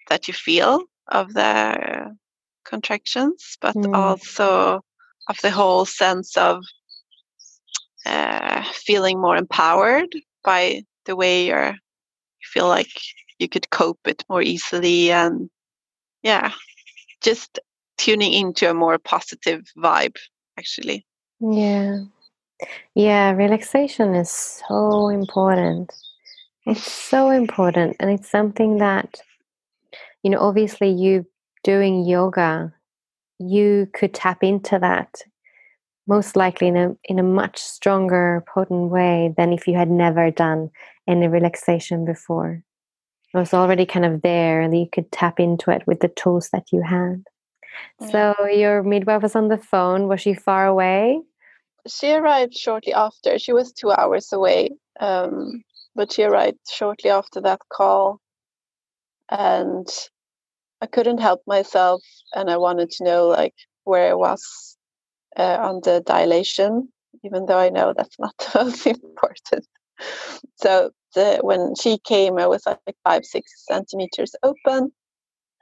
that 0.09 0.27
you 0.27 0.33
feel 0.33 0.83
of 1.07 1.33
the 1.33 2.15
contractions, 2.63 3.57
but 3.61 3.73
hmm. 3.73 3.93
also 3.93 4.81
of 5.27 5.37
the 5.41 5.51
whole 5.51 5.85
sense 5.85 6.37
of 6.37 6.63
uh, 8.05 8.63
feeling 8.73 9.19
more 9.19 9.35
empowered 9.35 10.09
by 10.43 10.83
the 11.05 11.15
way 11.15 11.47
you're 11.47 11.71
you 11.71 12.47
feel 12.53 12.67
like 12.67 12.91
you 13.39 13.49
could 13.49 13.69
cope 13.71 13.99
it 14.05 14.23
more 14.29 14.43
easily 14.43 15.11
and 15.11 15.49
yeah 16.21 16.51
just 17.21 17.59
tuning 17.97 18.33
into 18.33 18.69
a 18.69 18.73
more 18.75 18.99
positive 18.99 19.61
vibe 19.75 20.17
actually. 20.57 21.05
Yeah. 21.39 21.99
Yeah 22.93 23.31
relaxation 23.31 24.15
is 24.15 24.31
so 24.31 25.09
important. 25.09 25.93
It's 26.65 26.91
so 26.91 27.29
important 27.29 27.97
and 27.99 28.09
it's 28.09 28.29
something 28.29 28.77
that 28.77 29.21
you 30.23 30.31
know 30.31 30.39
obviously 30.39 30.89
you 30.89 31.25
doing 31.63 32.05
yoga 32.05 32.73
you 33.39 33.87
could 33.93 34.13
tap 34.13 34.43
into 34.43 34.79
that 34.79 35.21
most 36.07 36.35
likely 36.35 36.67
in 36.67 36.77
a 36.77 36.95
in 37.05 37.19
a 37.19 37.23
much 37.23 37.59
stronger 37.59 38.43
potent 38.47 38.89
way 38.91 39.33
than 39.37 39.53
if 39.53 39.67
you 39.67 39.75
had 39.75 39.89
never 39.89 40.31
done 40.31 40.69
any 41.07 41.27
relaxation 41.27 42.05
before. 42.05 42.63
It 43.33 43.37
was 43.37 43.53
already 43.53 43.85
kind 43.85 44.05
of 44.05 44.21
there 44.21 44.61
and 44.61 44.77
you 44.77 44.87
could 44.91 45.11
tap 45.11 45.39
into 45.39 45.71
it 45.71 45.85
with 45.85 45.99
the 45.99 46.07
tools 46.07 46.49
that 46.53 46.71
you 46.71 46.81
had. 46.81 47.23
So 48.09 48.35
your 48.47 48.83
midwife 48.83 49.21
was 49.21 49.35
on 49.35 49.47
the 49.47 49.57
phone 49.57 50.07
was 50.07 50.21
she 50.21 50.33
far 50.33 50.67
away 50.67 51.19
she 51.87 52.11
arrived 52.11 52.53
shortly 52.55 52.93
after 52.93 53.37
she 53.37 53.53
was 53.53 53.71
two 53.71 53.91
hours 53.91 54.31
away 54.33 54.69
um, 54.99 55.63
but 55.95 56.11
she 56.11 56.23
arrived 56.23 56.59
shortly 56.71 57.09
after 57.09 57.41
that 57.41 57.59
call 57.71 58.19
and 59.29 59.87
i 60.81 60.85
couldn't 60.85 61.19
help 61.19 61.41
myself 61.47 62.01
and 62.33 62.49
i 62.49 62.57
wanted 62.57 62.89
to 62.89 63.03
know 63.03 63.27
like 63.27 63.55
where 63.83 64.09
i 64.09 64.13
was 64.13 64.75
uh, 65.37 65.57
on 65.59 65.81
the 65.83 66.01
dilation, 66.05 66.89
even 67.23 67.45
though 67.45 67.57
I 67.57 67.69
know 67.69 67.93
that's 67.95 68.17
not 68.19 68.37
the 68.53 68.63
most 68.63 68.87
important. 68.87 69.67
So 70.57 70.91
uh, 71.15 71.37
when 71.41 71.75
she 71.75 71.97
came, 71.99 72.37
I 72.37 72.47
was 72.47 72.63
like 72.65 72.79
five, 73.03 73.25
six 73.25 73.65
centimeters 73.67 74.35
open. 74.43 74.91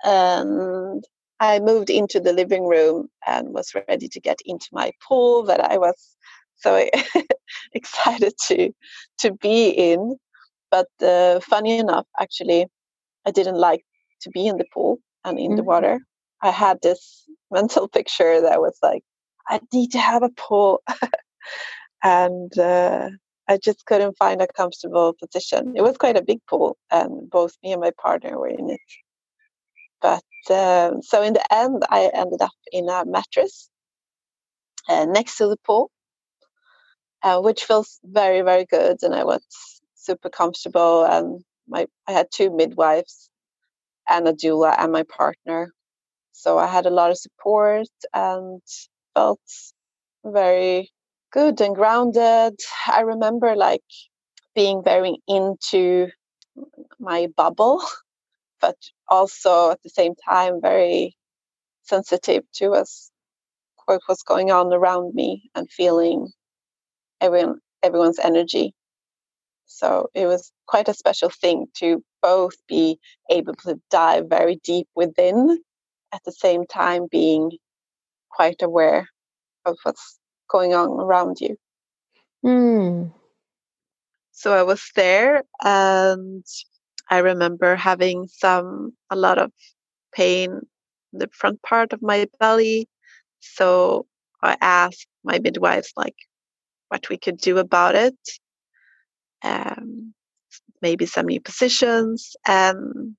And 0.03 1.03
I 1.43 1.59
moved 1.59 1.89
into 1.89 2.21
the 2.21 2.31
living 2.31 2.65
room 2.65 3.09
and 3.27 3.53
was 3.53 3.75
ready 3.75 4.07
to 4.07 4.19
get 4.21 4.39
into 4.45 4.67
my 4.71 4.93
pool 5.05 5.43
that 5.43 5.59
I 5.59 5.77
was 5.77 6.15
so 6.55 6.89
excited 7.73 8.33
to 8.47 8.71
to 9.19 9.33
be 9.33 9.67
in. 9.71 10.15
But 10.71 10.87
uh, 11.01 11.41
funny 11.41 11.79
enough, 11.79 12.07
actually, 12.17 12.67
I 13.25 13.31
didn't 13.31 13.57
like 13.57 13.83
to 14.21 14.29
be 14.29 14.47
in 14.47 14.57
the 14.57 14.65
pool 14.73 14.99
and 15.25 15.37
in 15.37 15.47
mm-hmm. 15.47 15.57
the 15.57 15.63
water. 15.63 15.99
I 16.41 16.51
had 16.51 16.77
this 16.81 17.25
mental 17.51 17.87
picture 17.97 18.39
that 18.39 18.61
was 18.61 18.77
like, 18.81 19.03
I 19.49 19.59
need 19.73 19.91
to 19.91 19.99
have 19.99 20.23
a 20.23 20.29
pool. 20.29 20.81
and 22.03 22.57
uh, 22.57 23.09
I 23.49 23.57
just 23.57 23.85
couldn't 23.85 24.17
find 24.17 24.41
a 24.41 24.47
comfortable 24.47 25.13
position. 25.21 25.73
It 25.75 25.81
was 25.81 25.97
quite 25.97 26.15
a 26.15 26.23
big 26.23 26.39
pool, 26.49 26.77
and 26.89 27.29
both 27.29 27.53
me 27.61 27.73
and 27.73 27.81
my 27.81 27.91
partner 28.01 28.39
were 28.39 28.47
in 28.47 28.69
it. 28.69 28.79
But 30.03 30.23
um, 30.51 31.03
so 31.03 31.23
in 31.23 31.33
the 31.35 31.55
end, 31.55 31.83
I 31.89 32.11
ended 32.13 32.43
up 32.43 32.51
in 32.73 32.89
a 32.89 33.05
mattress 33.05 33.71
uh, 34.89 35.05
next 35.05 35.37
to 35.37 35.47
the 35.47 35.57
pool, 35.65 35.91
uh, 37.23 37.41
which 37.41 37.65
feels 37.65 37.99
very, 38.03 38.41
very 38.41 38.65
good. 38.65 38.97
And 39.03 39.15
I 39.15 39.23
was 39.25 39.43
super 39.95 40.29
comfortable. 40.29 41.05
And 41.05 41.43
my 41.67 41.87
I 42.07 42.13
had 42.13 42.27
two 42.31 42.51
midwives 42.55 43.29
and 44.09 44.27
a 44.27 44.33
doula 44.33 44.75
and 44.79 44.91
my 44.91 45.03
partner. 45.03 45.73
So 46.33 46.57
I 46.59 46.67
had 46.67 46.85
a 46.87 46.91
lot 46.91 47.11
of 47.11 47.17
support 47.17 47.87
and 48.13 48.61
felt 49.15 49.41
very 50.25 50.91
good 51.33 51.61
and 51.61 51.75
grounded. 51.75 52.59
I 52.87 53.01
remember 53.01 53.55
like 53.55 53.83
being 54.55 54.83
very 54.83 55.17
into 55.27 56.09
my 56.99 57.27
bubble, 57.37 57.83
but 58.61 58.77
also 59.07 59.71
at 59.71 59.81
the 59.83 59.89
same 59.89 60.13
time 60.15 60.61
very 60.61 61.15
sensitive 61.83 62.43
to 62.53 62.71
us 62.71 63.11
what 63.85 64.01
was 64.07 64.23
going 64.23 64.51
on 64.51 64.73
around 64.73 65.13
me 65.13 65.49
and 65.55 65.69
feeling 65.69 66.29
everyone 67.21 67.59
everyone's 67.81 68.19
energy. 68.19 68.73
So 69.65 70.09
it 70.13 70.25
was 70.25 70.51
quite 70.67 70.87
a 70.87 70.93
special 70.93 71.29
thing 71.29 71.67
to 71.75 72.03
both 72.21 72.55
be 72.67 72.99
able 73.29 73.55
to 73.65 73.81
dive 73.91 74.29
very 74.29 74.59
deep 74.63 74.87
within 74.95 75.59
at 76.13 76.21
the 76.23 76.31
same 76.31 76.65
time 76.65 77.07
being 77.11 77.51
quite 78.29 78.61
aware 78.61 79.09
of 79.65 79.77
what's 79.83 80.19
going 80.49 80.73
on 80.73 80.89
around 80.99 81.39
you. 81.41 81.57
Mm. 82.45 83.11
So 84.31 84.53
I 84.53 84.63
was 84.63 84.91
there 84.95 85.43
and 85.61 86.45
I 87.09 87.19
remember 87.19 87.75
having 87.75 88.27
some 88.27 88.93
a 89.09 89.15
lot 89.15 89.37
of 89.37 89.51
pain 90.13 90.51
in 91.13 91.19
the 91.19 91.29
front 91.31 91.61
part 91.61 91.93
of 91.93 92.01
my 92.01 92.27
belly. 92.39 92.87
So 93.39 94.05
I 94.41 94.57
asked 94.61 95.07
my 95.23 95.39
midwife 95.39 95.91
like 95.95 96.15
what 96.89 97.09
we 97.09 97.17
could 97.17 97.37
do 97.37 97.57
about 97.57 97.95
it. 97.95 98.17
Um, 99.43 100.13
maybe 100.81 101.05
some 101.05 101.25
new 101.27 101.41
positions 101.41 102.35
and 102.47 103.15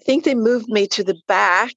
I 0.00 0.04
think 0.04 0.24
they 0.24 0.34
moved 0.34 0.68
me 0.68 0.86
to 0.88 1.04
the 1.04 1.16
back 1.26 1.74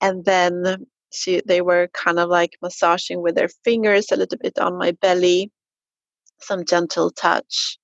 and 0.00 0.24
then 0.24 0.86
she, 1.12 1.42
they 1.46 1.60
were 1.60 1.88
kind 1.92 2.18
of 2.18 2.28
like 2.28 2.56
massaging 2.62 3.22
with 3.22 3.34
their 3.34 3.48
fingers 3.64 4.10
a 4.10 4.16
little 4.16 4.38
bit 4.38 4.58
on 4.58 4.78
my 4.78 4.92
belly, 4.92 5.50
some 6.40 6.64
gentle 6.64 7.10
touch. 7.10 7.78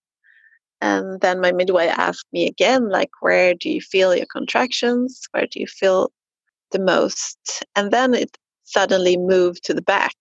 And 0.80 1.20
then 1.20 1.40
my 1.40 1.52
midwife 1.52 1.92
asked 1.98 2.26
me 2.32 2.46
again, 2.46 2.88
like, 2.88 3.10
where 3.20 3.54
do 3.54 3.68
you 3.68 3.80
feel 3.80 4.14
your 4.14 4.26
contractions? 4.26 5.22
Where 5.32 5.46
do 5.46 5.58
you 5.60 5.66
feel 5.66 6.12
the 6.70 6.78
most? 6.78 7.64
And 7.74 7.90
then 7.90 8.14
it 8.14 8.36
suddenly 8.64 9.16
moved 9.16 9.64
to 9.64 9.74
the 9.74 9.82
back, 9.82 10.14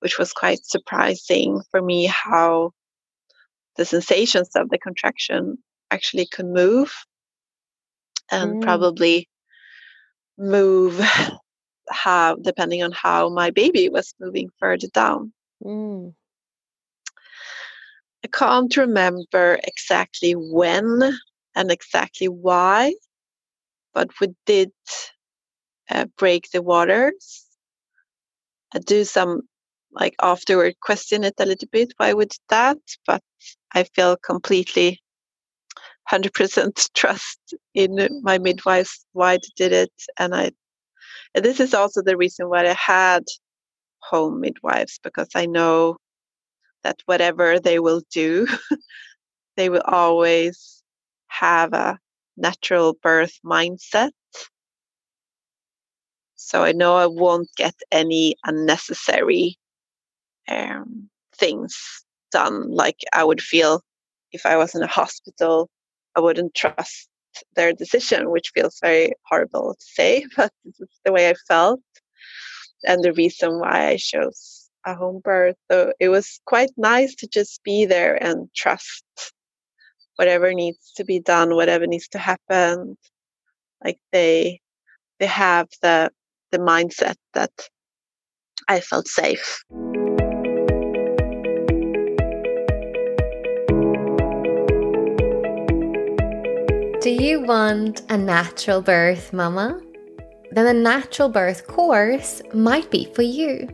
which 0.00 0.18
was 0.18 0.32
quite 0.32 0.64
surprising 0.64 1.60
for 1.70 1.82
me 1.82 2.06
how 2.06 2.72
the 3.76 3.84
sensations 3.84 4.50
of 4.54 4.70
the 4.70 4.78
contraction 4.78 5.58
actually 5.90 6.26
could 6.26 6.46
move 6.46 6.94
and 8.30 8.54
mm. 8.54 8.62
probably 8.62 9.28
move 10.38 10.98
how 11.90 12.36
depending 12.36 12.82
on 12.82 12.92
how 12.92 13.28
my 13.28 13.50
baby 13.50 13.88
was 13.88 14.14
moving 14.20 14.48
further 14.58 14.88
down. 14.94 15.32
Mm. 15.62 16.14
Can't 18.32 18.76
remember 18.76 19.58
exactly 19.64 20.32
when 20.32 21.18
and 21.54 21.70
exactly 21.70 22.28
why, 22.28 22.94
but 23.92 24.08
we 24.20 24.28
did 24.46 24.72
uh, 25.90 26.06
break 26.16 26.50
the 26.50 26.62
waters. 26.62 27.46
I 28.74 28.78
do 28.78 29.04
some 29.04 29.42
like 29.92 30.14
afterward 30.22 30.74
question 30.80 31.24
it 31.24 31.34
a 31.38 31.44
little 31.46 31.68
bit 31.70 31.92
why 31.98 32.14
we 32.14 32.24
did 32.24 32.38
that, 32.48 32.78
but 33.06 33.22
I 33.74 33.84
feel 33.84 34.16
completely 34.16 35.00
100% 36.10 36.90
trust 36.94 37.54
in 37.74 38.20
my 38.22 38.38
midwives 38.38 39.04
why 39.12 39.36
they 39.36 39.48
did 39.56 39.72
it 39.72 39.92
and 40.18 40.34
I 40.34 40.52
and 41.34 41.44
this 41.44 41.60
is 41.60 41.74
also 41.74 42.02
the 42.02 42.16
reason 42.16 42.48
why 42.48 42.66
I 42.66 42.74
had 42.74 43.24
home 44.00 44.40
midwives 44.40 44.98
because 45.02 45.28
I 45.34 45.46
know 45.46 45.96
that 46.84 47.00
whatever 47.06 47.58
they 47.58 47.78
will 47.78 48.02
do, 48.10 48.46
they 49.56 49.68
will 49.68 49.82
always 49.84 50.82
have 51.28 51.72
a 51.72 51.98
natural 52.36 52.96
birth 53.02 53.38
mindset. 53.44 54.10
So 56.36 56.64
I 56.64 56.72
know 56.72 56.96
I 56.96 57.06
won't 57.06 57.48
get 57.56 57.74
any 57.90 58.36
unnecessary 58.44 59.56
um, 60.48 61.08
things 61.36 62.04
done 62.30 62.70
like 62.70 62.98
I 63.12 63.24
would 63.24 63.40
feel 63.40 63.82
if 64.32 64.44
I 64.46 64.56
was 64.56 64.74
in 64.74 64.82
a 64.82 64.86
hospital. 64.88 65.70
I 66.16 66.20
wouldn't 66.20 66.54
trust 66.54 67.08
their 67.56 67.72
decision, 67.72 68.30
which 68.30 68.50
feels 68.54 68.78
very 68.82 69.12
horrible 69.28 69.74
to 69.74 69.84
say, 69.84 70.26
but 70.36 70.52
this 70.64 70.80
is 70.80 71.00
the 71.04 71.12
way 71.12 71.30
I 71.30 71.34
felt 71.48 71.80
and 72.84 73.02
the 73.02 73.12
reason 73.12 73.58
why 73.58 73.88
I 73.88 73.96
chose 73.96 74.61
a 74.84 74.94
home 74.94 75.20
birth. 75.22 75.56
So 75.70 75.92
it 76.00 76.08
was 76.08 76.40
quite 76.46 76.70
nice 76.76 77.14
to 77.16 77.28
just 77.28 77.62
be 77.62 77.86
there 77.86 78.22
and 78.22 78.48
trust 78.54 79.04
whatever 80.16 80.52
needs 80.52 80.92
to 80.96 81.04
be 81.04 81.20
done, 81.20 81.54
whatever 81.54 81.86
needs 81.86 82.08
to 82.08 82.18
happen. 82.18 82.96
Like 83.84 83.98
they 84.12 84.60
they 85.18 85.26
have 85.26 85.68
the 85.82 86.10
the 86.50 86.58
mindset 86.58 87.16
that 87.34 87.52
I 88.68 88.80
felt 88.80 89.08
safe. 89.08 89.64
Do 97.00 97.10
you 97.10 97.40
want 97.40 98.02
a 98.08 98.16
natural 98.16 98.80
birth, 98.80 99.32
Mama? 99.32 99.80
Then 100.52 100.66
the 100.66 100.74
natural 100.74 101.28
birth 101.28 101.66
course 101.66 102.42
might 102.54 102.90
be 102.92 103.06
for 103.12 103.22
you. 103.22 103.68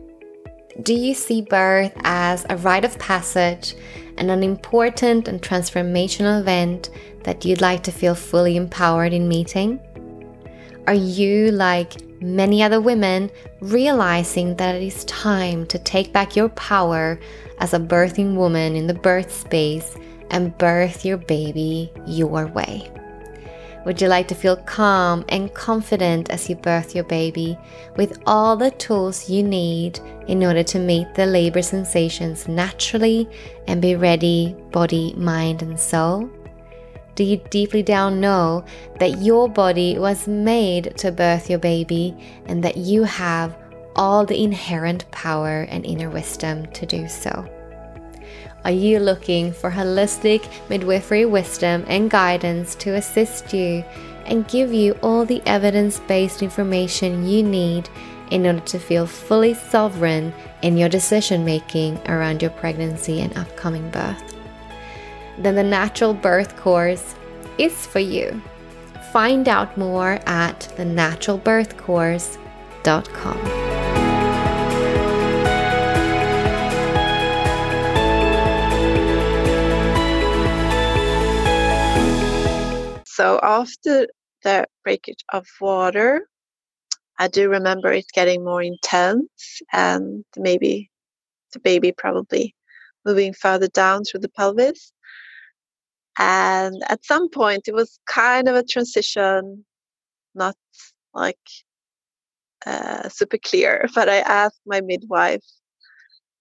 Do 0.83 0.93
you 0.93 1.13
see 1.13 1.41
birth 1.41 1.91
as 2.03 2.45
a 2.49 2.55
rite 2.55 2.85
of 2.85 2.97
passage 2.99 3.75
and 4.17 4.31
an 4.31 4.43
important 4.43 5.27
and 5.27 5.41
transformational 5.41 6.39
event 6.39 6.89
that 7.23 7.43
you'd 7.43 7.59
like 7.59 7.83
to 7.83 7.91
feel 7.91 8.15
fully 8.15 8.55
empowered 8.55 9.11
in 9.11 9.27
meeting? 9.27 9.81
Are 10.87 10.93
you, 10.93 11.51
like 11.51 12.01
many 12.21 12.63
other 12.63 12.79
women, 12.79 13.29
realizing 13.59 14.55
that 14.55 14.75
it 14.75 14.83
is 14.83 15.03
time 15.05 15.65
to 15.67 15.79
take 15.79 16.13
back 16.13 16.37
your 16.37 16.49
power 16.49 17.19
as 17.57 17.73
a 17.73 17.79
birthing 17.79 18.35
woman 18.35 18.75
in 18.75 18.87
the 18.87 18.93
birth 18.93 19.33
space 19.33 19.97
and 20.29 20.57
birth 20.57 21.03
your 21.03 21.17
baby 21.17 21.91
your 22.07 22.47
way? 22.47 22.89
Would 23.89 24.01
you 24.03 24.07
like 24.07 24.27
to 24.27 24.35
feel 24.35 24.55
calm 24.55 25.25
and 25.29 25.51
confident 25.51 26.29
as 26.29 26.47
you 26.47 26.55
birth 26.55 26.93
your 26.93 27.05
baby 27.05 27.57
with 27.97 28.21
all 28.27 28.55
the 28.55 28.69
tools 28.69 29.27
you 29.27 29.41
need 29.41 29.99
in 30.27 30.43
order 30.43 30.61
to 30.61 30.77
meet 30.77 31.15
the 31.15 31.25
labor 31.25 31.63
sensations 31.63 32.47
naturally 32.47 33.27
and 33.67 33.81
be 33.81 33.95
ready, 33.95 34.55
body, 34.69 35.15
mind, 35.17 35.63
and 35.63 35.79
soul? 35.79 36.29
Do 37.15 37.23
you 37.23 37.37
deeply 37.49 37.81
down 37.81 38.21
know 38.21 38.63
that 38.99 39.23
your 39.23 39.49
body 39.49 39.97
was 39.97 40.27
made 40.27 40.95
to 40.97 41.11
birth 41.11 41.49
your 41.49 41.57
baby 41.57 42.15
and 42.45 42.63
that 42.63 42.77
you 42.77 43.05
have 43.05 43.57
all 43.95 44.23
the 44.23 44.43
inherent 44.43 45.09
power 45.09 45.65
and 45.67 45.83
inner 45.83 46.11
wisdom 46.11 46.67
to 46.73 46.85
do 46.85 47.07
so? 47.07 47.43
Are 48.65 48.71
you 48.71 48.99
looking 48.99 49.53
for 49.53 49.71
holistic 49.71 50.45
midwifery 50.69 51.25
wisdom 51.25 51.85
and 51.87 52.09
guidance 52.09 52.75
to 52.75 52.95
assist 52.95 53.53
you 53.53 53.83
and 54.25 54.47
give 54.47 54.73
you 54.73 54.93
all 55.01 55.25
the 55.25 55.41
evidence 55.45 55.99
based 56.01 56.43
information 56.43 57.27
you 57.27 57.43
need 57.43 57.89
in 58.31 58.45
order 58.45 58.59
to 58.59 58.79
feel 58.79 59.07
fully 59.07 59.53
sovereign 59.53 60.33
in 60.61 60.77
your 60.77 60.89
decision 60.89 61.45
making 61.45 61.97
around 62.07 62.41
your 62.41 62.51
pregnancy 62.51 63.21
and 63.21 63.35
upcoming 63.37 63.89
birth? 63.89 64.35
then 65.39 65.55
the 65.55 65.63
natural 65.63 66.13
birth 66.13 66.55
course 66.57 67.15
is 67.57 67.87
for 67.87 67.99
you. 67.99 68.41
Find 69.11 69.47
out 69.47 69.75
more 69.77 70.19
at 70.25 70.59
thenaturalbirthcourse.com. 70.77 73.58
So 83.19 83.37
after 83.43 84.07
the 84.45 84.65
breakage 84.85 85.25
of 85.33 85.45
water, 85.59 86.29
I 87.17 87.27
do 87.27 87.49
remember 87.49 87.91
it 87.91 88.05
getting 88.13 88.45
more 88.45 88.61
intense 88.63 89.61
and 89.73 90.23
maybe 90.37 90.89
the 91.51 91.59
baby 91.59 91.91
probably 91.91 92.55
moving 93.05 93.33
further 93.33 93.67
down 93.67 94.05
through 94.05 94.21
the 94.21 94.29
pelvis. 94.29 94.93
And 96.17 96.81
at 96.87 97.03
some 97.03 97.29
point, 97.29 97.67
it 97.67 97.73
was 97.73 97.99
kind 98.05 98.47
of 98.47 98.55
a 98.55 98.63
transition, 98.63 99.65
not 100.33 100.55
like 101.13 101.45
uh, 102.65 103.09
super 103.09 103.37
clear. 103.37 103.85
But 103.93 104.07
I 104.07 104.19
asked 104.19 104.61
my 104.65 104.79
midwife, 104.79 105.43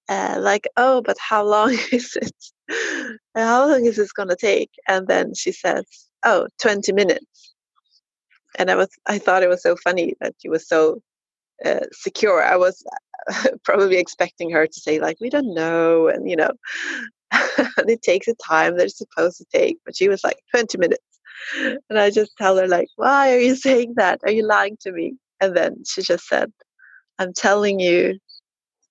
uh, 0.08 0.36
like, 0.38 0.68
oh, 0.76 1.02
but 1.02 1.16
how 1.18 1.44
long 1.44 1.72
is 1.90 2.14
it? 2.14 3.16
how 3.34 3.66
long 3.66 3.84
is 3.84 3.96
this 3.96 4.12
going 4.12 4.28
to 4.28 4.36
take? 4.36 4.70
And 4.86 5.08
then 5.08 5.34
she 5.34 5.50
says, 5.50 6.07
oh 6.24 6.48
20 6.60 6.92
minutes. 6.92 7.54
And 8.58 8.70
i 8.70 8.74
was 8.74 8.88
i 9.06 9.18
thought 9.18 9.42
it 9.42 9.48
was 9.48 9.62
so 9.62 9.76
funny 9.76 10.14
that 10.20 10.34
she 10.40 10.48
was 10.48 10.66
so 10.68 11.02
uh, 11.64 11.86
secure. 11.92 12.42
I 12.42 12.56
was 12.56 12.84
probably 13.64 13.98
expecting 13.98 14.50
her 14.50 14.66
to 14.66 14.80
say 14.80 15.00
like 15.00 15.18
we 15.20 15.30
don't 15.30 15.54
know 15.54 16.08
and 16.08 16.30
you 16.30 16.36
know 16.36 16.50
it 17.32 18.02
takes 18.02 18.26
the 18.26 18.34
time 18.34 18.76
that 18.76 18.84
it's 18.86 18.98
supposed 18.98 19.38
to 19.38 19.44
take 19.52 19.78
but 19.84 19.96
she 19.96 20.08
was 20.08 20.24
like 20.24 20.38
20 20.54 20.78
minutes. 20.78 21.02
And 21.88 21.98
i 21.98 22.10
just 22.10 22.32
tell 22.36 22.56
her 22.56 22.68
like 22.68 22.88
why 22.96 23.34
are 23.34 23.40
you 23.40 23.56
saying 23.66 23.94
that? 23.96 24.20
Are 24.24 24.30
you 24.30 24.46
lying 24.46 24.76
to 24.82 24.92
me? 24.92 25.14
And 25.40 25.56
then 25.56 25.84
she 25.86 26.02
just 26.02 26.26
said 26.26 26.52
i'm 27.18 27.32
telling 27.32 27.80
you 27.80 28.18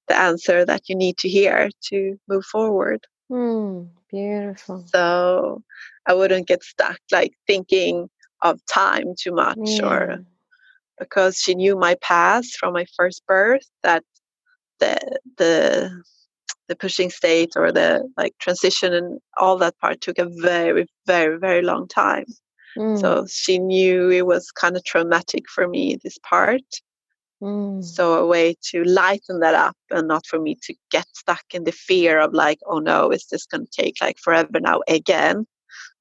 the 0.08 0.18
answer 0.18 0.66
that 0.66 0.88
you 0.90 0.96
need 0.96 1.18
to 1.18 1.30
hear 1.30 1.70
to 1.90 2.18
move 2.28 2.46
forward. 2.46 3.06
Mm, 3.32 3.90
beautiful. 4.10 4.86
so 4.88 5.64
I 6.06 6.14
wouldn't 6.14 6.48
get 6.48 6.64
stuck 6.64 7.00
like 7.12 7.34
thinking 7.48 8.10
of 8.42 8.60
time 8.66 9.14
too 9.20 9.32
much 9.34 9.58
Yeah. 9.80 9.88
or 9.88 10.26
because 11.00 11.38
she 11.38 11.56
knew 11.56 11.76
my 11.76 11.96
past 12.02 12.58
from 12.58 12.74
my 12.74 12.86
first 12.96 13.26
birth 13.28 13.68
that 13.84 14.04
the 14.80 14.98
the 15.38 16.04
the 16.68 16.76
pushing 16.76 17.10
state 17.10 17.54
or 17.56 17.72
the 17.72 18.08
like 18.18 18.34
transition 18.40 18.94
and 18.94 19.20
all 19.38 19.58
that 19.58 19.78
part 19.80 20.02
took 20.02 20.20
a 20.20 20.30
very 20.42 20.86
very 21.06 21.38
very 21.40 21.62
long 21.62 21.88
time 21.88 22.26
Mm, 22.78 23.00
so 23.00 23.26
she 23.28 23.58
knew 23.58 24.12
it 24.12 24.28
was 24.28 24.52
kind 24.52 24.78
of 24.78 24.84
traumatic 24.84 25.46
for 25.50 25.68
me 25.68 25.98
this 26.04 26.20
part 26.20 26.62
mm, 27.42 27.84
so 27.84 28.14
a 28.16 28.26
way 28.26 28.56
to 28.62 28.84
lighten 28.84 29.40
that 29.40 29.54
up 29.54 29.76
and 29.92 30.08
not 30.08 30.26
for 30.26 30.40
me 30.40 30.56
to 30.64 30.74
get 30.92 31.06
stuck 31.14 31.44
in 31.54 31.64
the 31.64 31.72
fear 31.72 32.20
of 32.20 32.34
like 32.34 32.60
oh 32.68 32.80
no 32.80 33.12
is 33.12 33.26
this 33.32 33.46
going 33.46 33.66
to 33.66 33.72
take 33.82 33.96
like 34.02 34.18
forever 34.18 34.60
now 34.60 34.82
again 34.88 35.46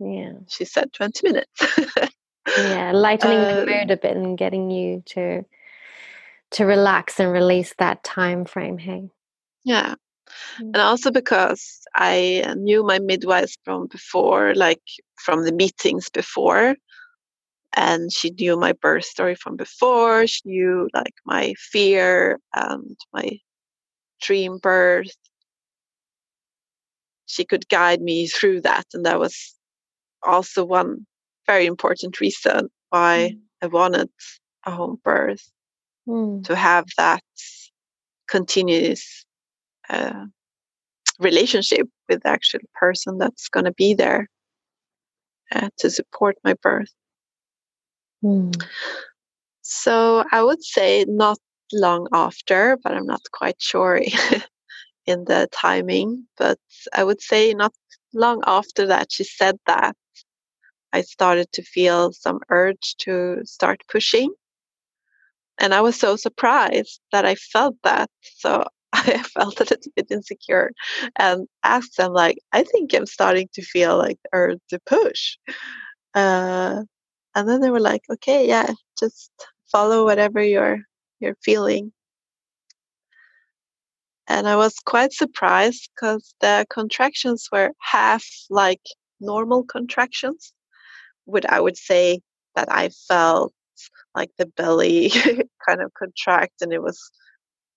yeah. 0.01 0.33
she 0.49 0.65
said 0.65 0.93
20 0.93 1.21
minutes 1.29 1.77
Yeah. 2.57 2.93
Lightening 2.93 3.39
the 3.41 3.61
Um, 3.63 3.67
mood 3.67 3.91
a 3.91 3.97
bit 3.97 4.17
and 4.17 4.39
getting 4.39 4.71
you 4.71 5.03
to 5.07 5.45
to 6.53 6.65
relax 6.65 7.19
and 7.19 7.33
release 7.33 7.75
that 7.79 8.05
time 8.05 8.45
frame. 8.45 8.79
Hey. 8.79 9.11
yeah 9.65 9.95
Mm. 10.61 10.73
and 10.75 10.77
also 10.77 11.11
because 11.11 11.81
i 11.95 12.45
knew 12.57 12.85
my 12.85 12.99
midwives 12.99 13.57
from 13.65 13.87
before 13.87 14.55
like 14.55 14.83
from 15.25 15.45
the 15.45 15.53
meetings 15.53 16.09
before 16.11 16.75
and 17.75 18.13
she 18.13 18.31
knew 18.31 18.57
my 18.57 18.73
birth 18.73 19.05
story 19.05 19.35
from 19.35 19.57
before 19.57 20.27
she 20.27 20.43
knew 20.45 20.89
like 20.95 21.15
my 21.25 21.55
fear 21.59 22.39
and 22.55 22.97
my 23.13 23.39
dream 24.23 24.59
birth. 24.59 25.15
She 27.27 27.45
could 27.45 27.69
guide 27.69 28.01
me 28.01 28.27
through 28.29 28.63
that 28.63 28.87
and 28.95 29.05
that 29.07 29.19
was 29.19 29.55
also 30.23 30.65
one 30.65 31.07
very 31.47 31.67
important 31.67 32.21
reason 32.21 32.69
why 32.91 33.37
i 33.63 33.67
wanted 33.67 34.09
a 34.65 34.71
home 34.71 34.99
birth 35.05 35.51
Mm, 36.09 36.45
to 36.45 36.55
have 36.55 36.87
that 36.97 37.23
continuous 38.29 39.25
uh, 39.89 40.27
relationship 41.19 41.89
with 42.09 42.23
the 42.23 42.29
actual 42.29 42.61
person 42.75 43.19
that's 43.19 43.49
going 43.49 43.65
to 43.65 43.73
be 43.73 43.95
there 43.95 44.29
uh, 45.53 45.69
to 45.79 45.91
support 45.91 46.37
my 46.45 46.55
birth. 46.63 46.93
Mm, 48.23 48.53
So 49.63 50.25
I 50.33 50.43
would 50.43 50.65
say 50.65 51.05
not 51.07 51.39
long 51.73 52.09
after, 52.13 52.79
but 52.83 52.95
I'm 52.95 53.07
not 53.07 53.21
quite 53.33 53.61
sure 53.61 53.97
in 55.07 55.25
the 55.25 55.49
timing. 55.53 56.27
But 56.39 56.59
I 56.95 57.05
would 57.05 57.21
say 57.23 57.55
not 57.55 57.75
long 58.15 58.43
after 58.47 58.87
that 58.87 59.13
she 59.13 59.25
said 59.25 59.59
that, 59.67 59.97
I 60.93 61.03
started 61.03 61.53
to 61.53 61.63
feel 61.63 62.13
some 62.13 62.41
urge 62.51 62.97
to 63.01 63.43
start 63.45 63.83
pushing. 63.89 64.35
And 65.59 65.75
I 65.75 65.81
was 65.81 65.99
so 65.99 66.17
surprised 66.17 67.01
that 67.13 67.25
I 67.25 67.35
felt 67.35 67.77
that. 67.85 68.11
So 68.23 68.65
I 68.93 69.23
felt 69.23 69.61
a 69.61 69.65
little 69.65 69.93
bit 69.97 70.11
insecure 70.11 70.73
and 71.17 71.47
asked 71.63 71.97
them, 71.97 72.13
like, 72.13 72.39
I 72.53 72.63
think 72.63 72.95
I'm 72.95 73.07
starting 73.07 73.49
to 73.55 73.63
feel 73.63 73.97
like 73.99 74.19
the 74.23 74.31
urge 74.33 74.61
to 74.71 74.81
push. 74.87 75.37
Uh, 76.15 76.83
and 77.37 77.49
then 77.49 77.61
they 77.61 77.71
were 77.71 77.81
like, 77.81 78.03
okay, 78.11 78.49
yeah, 78.49 78.73
just 78.99 79.31
follow 79.71 80.05
whatever 80.05 80.43
you're 80.43 80.81
you're 81.21 81.37
feeling. 81.45 81.93
And 84.27 84.49
I 84.49 84.57
was 84.57 84.75
quite 84.85 85.13
surprised 85.13 85.91
because 85.95 86.35
the 86.41 86.67
contractions 86.71 87.49
were 87.53 87.71
half 87.81 88.25
like 88.51 88.81
normal 89.21 89.65
contractions, 89.65 90.53
would 91.27 91.47
I 91.47 91.61
would 91.61 91.77
say 91.77 92.21
that 92.57 92.73
I 92.73 92.89
felt 93.09 93.53
like 94.15 94.31
the 94.39 94.47
belly 94.47 95.11
kind 95.69 95.83
of 95.83 95.93
contract 95.95 96.63
and 96.63 96.73
it 96.73 96.83
was 96.83 96.99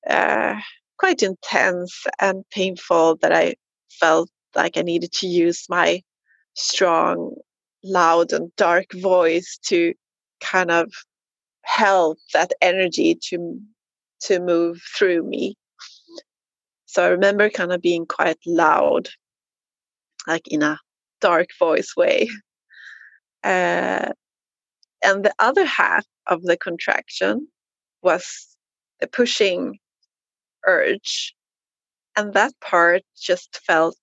uh, 0.10 0.56
quite 0.98 1.22
intense 1.22 2.06
and 2.22 2.46
painful 2.52 3.18
that 3.18 3.34
I 3.34 3.56
felt 4.00 4.30
like 4.56 4.78
I 4.78 4.82
needed 4.84 5.12
to 5.14 5.28
use 5.28 5.66
my 5.70 6.02
strong, 6.56 7.36
loud, 7.84 8.34
and 8.34 8.56
dark 8.56 8.92
voice 8.94 9.58
to 9.68 9.94
kind 10.42 10.72
of 10.72 10.92
help 11.62 12.18
that 12.34 12.52
energy 12.62 13.16
to 13.30 13.60
to 14.22 14.40
move 14.40 14.82
through 14.98 15.24
me. 15.24 15.56
So 16.86 17.06
I 17.06 17.10
remember 17.10 17.50
kind 17.50 17.72
of 17.72 17.82
being 17.82 18.06
quite 18.06 18.40
loud, 18.46 19.10
like 20.28 20.48
in 20.48 20.64
a 20.64 20.80
dark 21.22 21.50
voice 21.58 21.96
way. 21.96 22.30
Uh, 23.42 24.12
and 25.02 25.24
the 25.24 25.34
other 25.40 25.64
half 25.64 26.06
of 26.28 26.44
the 26.44 26.58
contraction 26.58 27.48
was 28.02 28.58
the 29.00 29.08
pushing 29.08 29.80
urge. 30.68 31.34
And 32.16 32.34
that 32.34 32.54
part 32.60 33.04
just 33.18 33.62
felt 33.66 33.96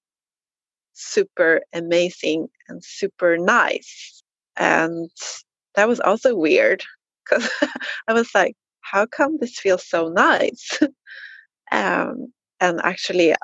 super 0.96 1.62
amazing 1.72 2.48
and 2.68 2.82
super 2.82 3.36
nice. 3.36 4.22
And 4.56 5.10
that 5.74 5.88
was 5.88 6.00
also 6.00 6.34
weird 6.34 6.84
because 7.24 7.48
I 8.08 8.12
was 8.12 8.30
like, 8.34 8.54
how 8.80 9.06
come 9.06 9.38
this 9.38 9.58
feels 9.58 9.86
so 9.86 10.08
nice? 10.08 10.78
um, 11.72 12.32
and 12.60 12.80
actually 12.82 13.34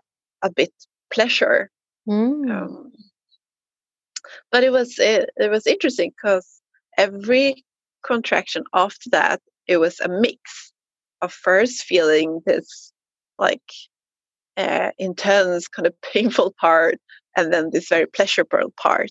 a 0.42 0.50
bit 0.50 0.72
pleasure. 1.12 1.70
mm. 2.08 2.50
Um, 2.50 2.92
but 4.50 4.64
it 4.64 4.70
was 4.72 4.98
it, 4.98 5.30
it 5.36 5.50
was 5.50 5.66
interesting 5.66 6.10
because 6.10 6.60
every 6.96 7.64
contraction 8.04 8.64
after 8.72 9.10
that 9.10 9.40
it 9.66 9.76
was 9.78 10.00
a 10.00 10.08
mix 10.08 10.72
of 11.20 11.32
first 11.32 11.84
feeling 11.84 12.40
this 12.46 12.92
like 13.38 13.62
uh, 14.56 14.90
intense 14.98 15.68
kind 15.68 15.86
of 15.86 15.94
painful 16.12 16.54
part 16.60 16.98
and 17.36 17.52
then 17.52 17.70
this 17.70 17.88
very 17.88 18.06
pleasurable 18.06 18.72
part. 18.76 19.10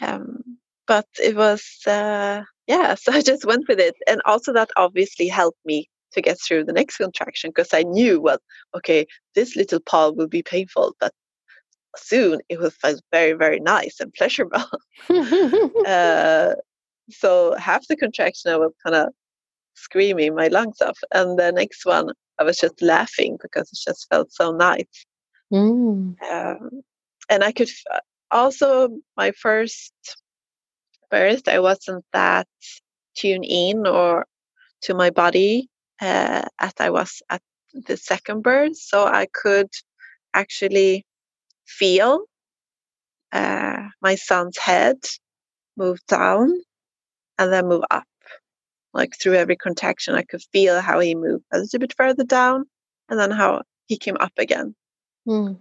Um, 0.00 0.42
but 0.86 1.06
it 1.22 1.36
was 1.36 1.64
uh, 1.86 2.42
yeah 2.66 2.94
so 3.00 3.12
i 3.12 3.20
just 3.20 3.44
went 3.44 3.68
with 3.68 3.80
it. 3.80 3.94
And 4.06 4.20
also 4.24 4.52
that 4.52 4.70
obviously 4.76 5.28
helped 5.28 5.64
me 5.64 5.88
to 6.12 6.20
get 6.20 6.38
through 6.40 6.64
the 6.64 6.74
next 6.74 6.98
contraction 6.98 7.48
because 7.48 7.72
i 7.72 7.82
knew 7.82 8.20
well 8.20 8.36
okay 8.76 9.06
this 9.34 9.56
little 9.56 9.80
part 9.80 10.14
will 10.14 10.28
be 10.28 10.42
painful 10.42 10.94
but 11.00 11.10
soon 11.96 12.40
it 12.48 12.58
feel 12.58 12.98
very 13.10 13.32
very 13.32 13.60
nice 13.60 14.00
and 14.00 14.12
pleasurable. 14.14 14.64
Uh, 15.86 16.54
so 17.10 17.54
half 17.56 17.86
the 17.88 17.96
contraction 17.96 18.50
I 18.50 18.56
was 18.56 18.72
kind 18.84 18.94
of 18.94 19.12
screaming 19.74 20.34
my 20.34 20.48
lungs 20.48 20.80
off, 20.80 20.98
and 21.12 21.38
the 21.38 21.50
next 21.50 21.84
one 21.84 22.10
I 22.38 22.44
was 22.44 22.58
just 22.58 22.80
laughing 22.80 23.38
because 23.42 23.70
it 23.72 23.78
just 23.84 24.08
felt 24.08 24.32
so 24.32 24.52
nice. 24.52 25.06
Mm, 25.52 26.16
Um, 26.30 26.82
and 27.30 27.44
I 27.44 27.52
could, 27.52 27.68
f- 27.68 28.00
also 28.30 28.90
my 29.16 29.32
first 29.32 29.92
birth, 31.10 31.48
I 31.48 31.60
wasn't 31.60 32.04
that 32.12 32.48
tuned 33.16 33.46
in 33.48 33.86
or 33.86 34.26
to 34.82 34.94
my 34.94 35.10
body 35.10 35.68
uh, 36.00 36.44
as 36.60 36.72
I 36.80 36.90
was 36.90 37.22
at 37.30 37.42
the 37.74 37.96
second 37.98 38.42
birth, 38.42 38.76
so 38.76 39.04
I 39.06 39.28
could 39.32 39.70
actually 40.34 41.04
feel 41.66 42.24
uh, 43.32 43.88
my 44.02 44.16
son's 44.16 44.58
head 44.58 44.98
move 45.76 45.98
down 46.08 46.52
and 47.38 47.52
then 47.52 47.68
move 47.68 47.84
up. 47.90 48.04
Like 48.94 49.12
through 49.20 49.34
every 49.34 49.56
contraction, 49.56 50.14
I 50.16 50.22
could 50.24 50.42
feel 50.52 50.80
how 50.80 51.00
he 51.00 51.14
moved 51.14 51.44
a 51.52 51.58
little 51.60 51.80
bit 51.80 51.94
further 51.96 52.24
down 52.24 52.66
and 53.08 53.20
then 53.20 53.30
how 53.32 53.62
he 53.88 53.98
came 53.98 54.16
up 54.20 54.32
again. 54.38 54.74
Mm. 55.26 55.58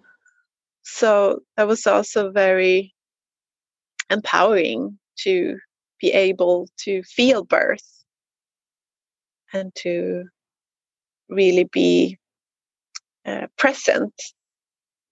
So 0.84 1.40
that 1.58 1.68
was 1.68 1.86
also 1.86 2.32
very 2.32 2.94
empowering 4.10 4.98
to 5.20 5.58
be 6.00 6.12
able 6.12 6.68
to 6.80 7.04
feel 7.04 7.44
birth 7.44 8.04
and 9.54 9.74
to 9.76 10.26
really 11.30 11.66
be 11.72 12.18
uh, 13.26 13.48
present 13.58 14.14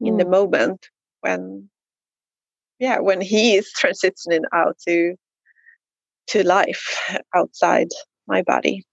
in 0.01 0.17
the 0.17 0.25
moment 0.25 0.87
when 1.21 1.69
yeah 2.79 2.99
when 2.99 3.21
he 3.21 3.55
is 3.55 3.71
transitioning 3.79 4.43
out 4.53 4.77
to 4.87 5.15
to 6.27 6.43
life 6.43 6.97
outside 7.35 7.87
my 8.27 8.43
body. 8.43 8.83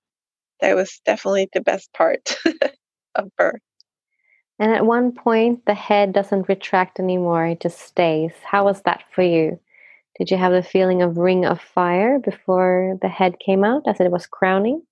That 0.61 0.75
was 0.75 1.01
definitely 1.05 1.49
the 1.53 1.61
best 1.61 1.93
part 1.93 2.37
of 3.15 3.29
birth 3.37 3.61
And 4.59 4.73
at 4.73 4.87
one 4.87 5.13
point, 5.13 5.67
the 5.67 5.75
head 5.75 6.13
doesn't 6.13 6.49
retract 6.49 6.99
anymore, 6.99 7.47
it 7.47 7.61
just 7.61 7.79
stays. 7.79 8.33
How 8.43 8.65
was 8.65 8.81
that 8.83 9.05
for 9.13 9.23
you? 9.23 9.61
Did 10.19 10.31
you 10.31 10.39
have 10.39 10.53
the 10.53 10.63
feeling 10.63 11.03
of 11.03 11.19
ring 11.19 11.45
of 11.45 11.61
fire 11.61 12.19
before 12.19 12.99
the 13.03 13.09
head 13.09 13.39
came 13.39 13.65
out 13.65 13.83
as 13.87 14.01
it 14.01 14.11
was 14.11 14.27
crowning? 14.27 14.83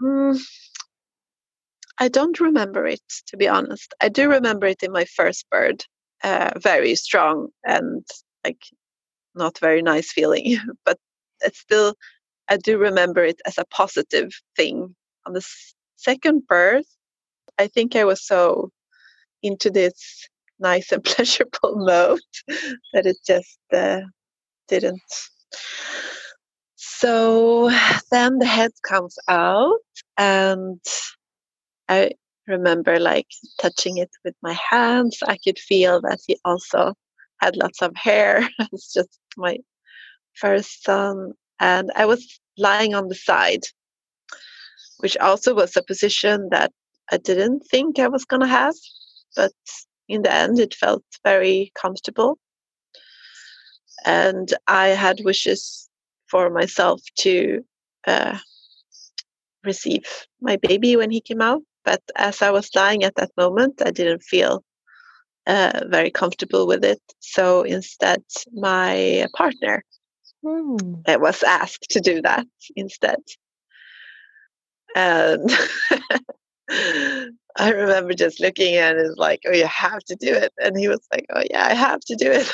Mm, 0.00 0.38
I 1.98 2.08
don't 2.08 2.38
remember 2.40 2.86
it, 2.86 3.02
to 3.28 3.36
be 3.36 3.48
honest. 3.48 3.94
I 4.00 4.08
do 4.10 4.28
remember 4.28 4.66
it 4.66 4.82
in 4.82 4.92
my 4.92 5.04
first 5.04 5.48
bird, 5.50 5.84
uh, 6.22 6.50
very 6.58 6.94
strong 6.94 7.48
and 7.64 8.04
like 8.44 8.62
not 9.34 9.58
very 9.58 9.80
nice 9.82 10.12
feeling, 10.12 10.58
but 10.84 10.98
it's 11.40 11.60
still, 11.60 11.94
I 12.48 12.58
do 12.58 12.76
remember 12.76 13.24
it 13.24 13.40
as 13.46 13.56
a 13.56 13.64
positive 13.66 14.32
thing. 14.56 14.94
On 15.26 15.32
the 15.32 15.46
second 15.96 16.46
birth, 16.46 16.86
I 17.58 17.68
think 17.68 17.96
I 17.96 18.04
was 18.04 18.26
so 18.26 18.70
into 19.42 19.70
this 19.70 20.28
nice 20.60 20.92
and 20.92 21.04
pleasurable 21.12 21.76
mode 21.76 22.20
that 22.92 23.06
it 23.06 23.16
just 23.26 23.58
uh, 23.72 24.00
didn't. 24.68 25.02
So 26.76 27.70
then 28.10 28.38
the 28.38 28.46
head 28.46 28.70
comes 28.82 29.16
out, 29.28 29.80
and 30.16 30.80
I 31.88 32.12
remember 32.46 32.98
like 32.98 33.26
touching 33.60 33.98
it 33.98 34.10
with 34.24 34.34
my 34.42 34.54
hands. 34.70 35.18
I 35.26 35.36
could 35.44 35.58
feel 35.58 36.00
that 36.02 36.20
he 36.26 36.38
also 36.44 36.94
had 37.40 37.56
lots 37.56 37.82
of 37.82 37.94
hair. 37.96 38.48
it's 38.72 38.92
just 38.92 39.18
my 39.36 39.58
first 40.34 40.84
son, 40.84 41.32
and 41.60 41.90
I 41.96 42.06
was 42.06 42.40
lying 42.56 42.94
on 42.94 43.08
the 43.08 43.14
side, 43.14 43.64
which 44.98 45.16
also 45.18 45.54
was 45.54 45.76
a 45.76 45.82
position 45.82 46.48
that 46.50 46.72
I 47.10 47.18
didn't 47.18 47.60
think 47.70 47.98
I 47.98 48.08
was 48.08 48.24
gonna 48.24 48.48
have, 48.48 48.74
but 49.36 49.52
in 50.08 50.22
the 50.22 50.32
end, 50.32 50.58
it 50.58 50.74
felt 50.74 51.04
very 51.24 51.72
comfortable. 51.74 52.38
And 54.04 54.52
I 54.66 54.88
had 54.88 55.20
wishes 55.24 55.88
for 56.28 56.50
myself 56.50 57.00
to 57.18 57.64
uh, 58.06 58.38
receive 59.64 60.04
my 60.40 60.56
baby 60.56 60.96
when 60.96 61.10
he 61.10 61.20
came 61.20 61.40
out. 61.40 61.62
But 61.84 62.02
as 62.16 62.42
I 62.42 62.50
was 62.50 62.70
lying 62.74 63.04
at 63.04 63.14
that 63.16 63.30
moment, 63.36 63.82
I 63.84 63.90
didn't 63.90 64.22
feel 64.22 64.64
uh, 65.46 65.80
very 65.88 66.10
comfortable 66.10 66.66
with 66.66 66.84
it. 66.84 67.00
So 67.20 67.62
instead, 67.62 68.22
my 68.52 69.26
partner 69.34 69.84
Hmm. 70.44 70.94
uh, 71.06 71.18
was 71.20 71.42
asked 71.44 71.86
to 71.90 72.00
do 72.00 72.20
that 72.22 72.46
instead. 72.74 73.20
And 74.96 75.48
I 76.70 77.70
remember 77.70 78.14
just 78.14 78.40
looking 78.40 78.76
at 78.76 78.96
it 78.96 79.18
like, 79.18 79.40
oh, 79.46 79.52
you 79.52 79.66
have 79.66 80.00
to 80.04 80.16
do 80.16 80.32
it. 80.32 80.52
And 80.62 80.78
he 80.78 80.88
was 80.88 81.00
like, 81.12 81.26
oh, 81.30 81.42
yeah, 81.50 81.66
I 81.66 81.74
have 81.74 82.00
to 82.00 82.16
do 82.16 82.32
it. 82.32 82.50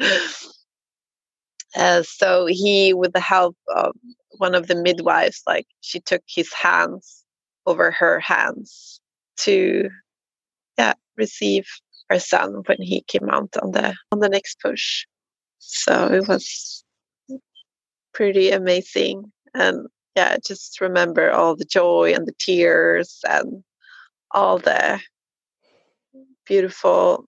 uh, 1.76 2.02
so 2.02 2.46
he, 2.46 2.94
with 2.94 3.12
the 3.12 3.20
help 3.20 3.56
of 3.74 3.94
one 4.38 4.54
of 4.54 4.66
the 4.66 4.76
midwives, 4.76 5.42
like 5.46 5.66
she 5.80 6.00
took 6.00 6.22
his 6.26 6.52
hands 6.52 7.24
over 7.66 7.90
her 7.90 8.20
hands 8.20 9.00
to, 9.38 9.88
yeah, 10.78 10.94
receive 11.16 11.66
her 12.08 12.18
son 12.18 12.62
when 12.66 12.80
he 12.80 13.02
came 13.02 13.28
out 13.30 13.54
on 13.62 13.72
the 13.72 13.94
on 14.12 14.20
the 14.20 14.28
next 14.28 14.58
push. 14.60 15.04
So 15.58 16.12
it 16.12 16.26
was 16.28 16.84
pretty 18.14 18.50
amazing, 18.50 19.30
and 19.54 19.86
yeah, 20.16 20.36
just 20.44 20.80
remember 20.80 21.30
all 21.30 21.56
the 21.56 21.64
joy 21.64 22.12
and 22.14 22.26
the 22.26 22.34
tears 22.38 23.20
and 23.28 23.62
all 24.32 24.58
the 24.58 25.00
beautiful 26.46 27.26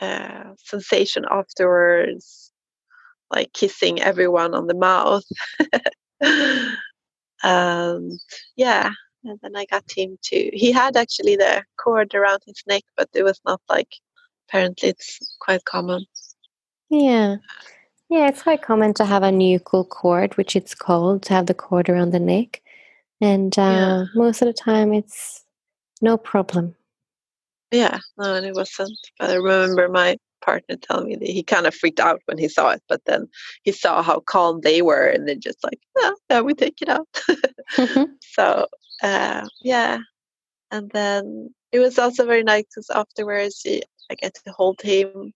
uh, 0.00 0.54
sensation 0.58 1.24
afterwards, 1.30 2.52
like 3.30 3.52
kissing 3.52 4.00
everyone 4.00 4.54
on 4.54 4.66
the 4.66 4.74
mouth. 4.74 5.24
and 7.42 8.20
yeah, 8.56 8.90
and 9.24 9.38
then 9.42 9.56
I 9.56 9.66
got 9.66 9.84
him 9.90 10.18
to. 10.24 10.50
He 10.52 10.72
had 10.72 10.96
actually 10.96 11.36
the 11.36 11.64
cord 11.82 12.14
around 12.14 12.40
his 12.46 12.62
neck, 12.66 12.84
but 12.96 13.08
it 13.14 13.22
was 13.22 13.40
not 13.44 13.60
like. 13.68 13.88
Apparently, 14.48 14.90
it's 14.90 15.18
quite 15.40 15.64
common. 15.64 16.04
Yeah. 16.90 17.36
Yeah, 18.12 18.28
it's 18.28 18.42
quite 18.42 18.60
common 18.60 18.92
to 18.94 19.06
have 19.06 19.22
a 19.22 19.30
nuchal 19.30 19.88
cord, 19.88 20.36
which 20.36 20.54
it's 20.54 20.74
called, 20.74 21.22
to 21.22 21.32
have 21.32 21.46
the 21.46 21.54
cord 21.54 21.88
around 21.88 22.10
the 22.10 22.20
neck. 22.20 22.60
And 23.22 23.58
uh, 23.58 23.62
Yeah. 23.62 24.04
most 24.14 24.42
of 24.42 24.48
the 24.48 24.52
time, 24.52 24.92
it's 24.92 25.46
no 26.02 26.18
problem. 26.18 26.76
Yeah, 27.70 28.00
no, 28.18 28.34
and 28.34 28.44
it 28.44 28.54
wasn't. 28.54 28.98
But 29.18 29.30
I 29.30 29.36
remember 29.36 29.88
my 29.88 30.18
partner 30.44 30.76
telling 30.76 31.08
me 31.08 31.16
that 31.16 31.26
he 31.26 31.42
kind 31.42 31.66
of 31.66 31.74
freaked 31.74 32.00
out 32.00 32.20
when 32.26 32.36
he 32.36 32.48
saw 32.48 32.72
it, 32.72 32.82
but 32.86 33.00
then 33.06 33.28
he 33.62 33.72
saw 33.72 34.02
how 34.02 34.20
calm 34.20 34.60
they 34.60 34.82
were, 34.82 35.06
and 35.06 35.26
then 35.26 35.40
just 35.40 35.64
like, 35.64 35.80
yeah, 35.98 36.10
yeah, 36.28 36.40
we 36.42 36.52
take 36.52 36.82
it 36.82 36.90
out. 36.90 37.08
so 38.20 38.66
uh, 39.02 39.48
yeah, 39.62 40.00
and 40.70 40.90
then 40.90 41.54
it 41.72 41.78
was 41.78 41.98
also 41.98 42.26
very 42.26 42.42
nice 42.42 42.64
because 42.64 42.90
afterwards 42.90 43.62
he, 43.62 43.82
I 44.10 44.16
get 44.16 44.34
to 44.34 44.52
hold 44.52 44.82
him. 44.82 45.32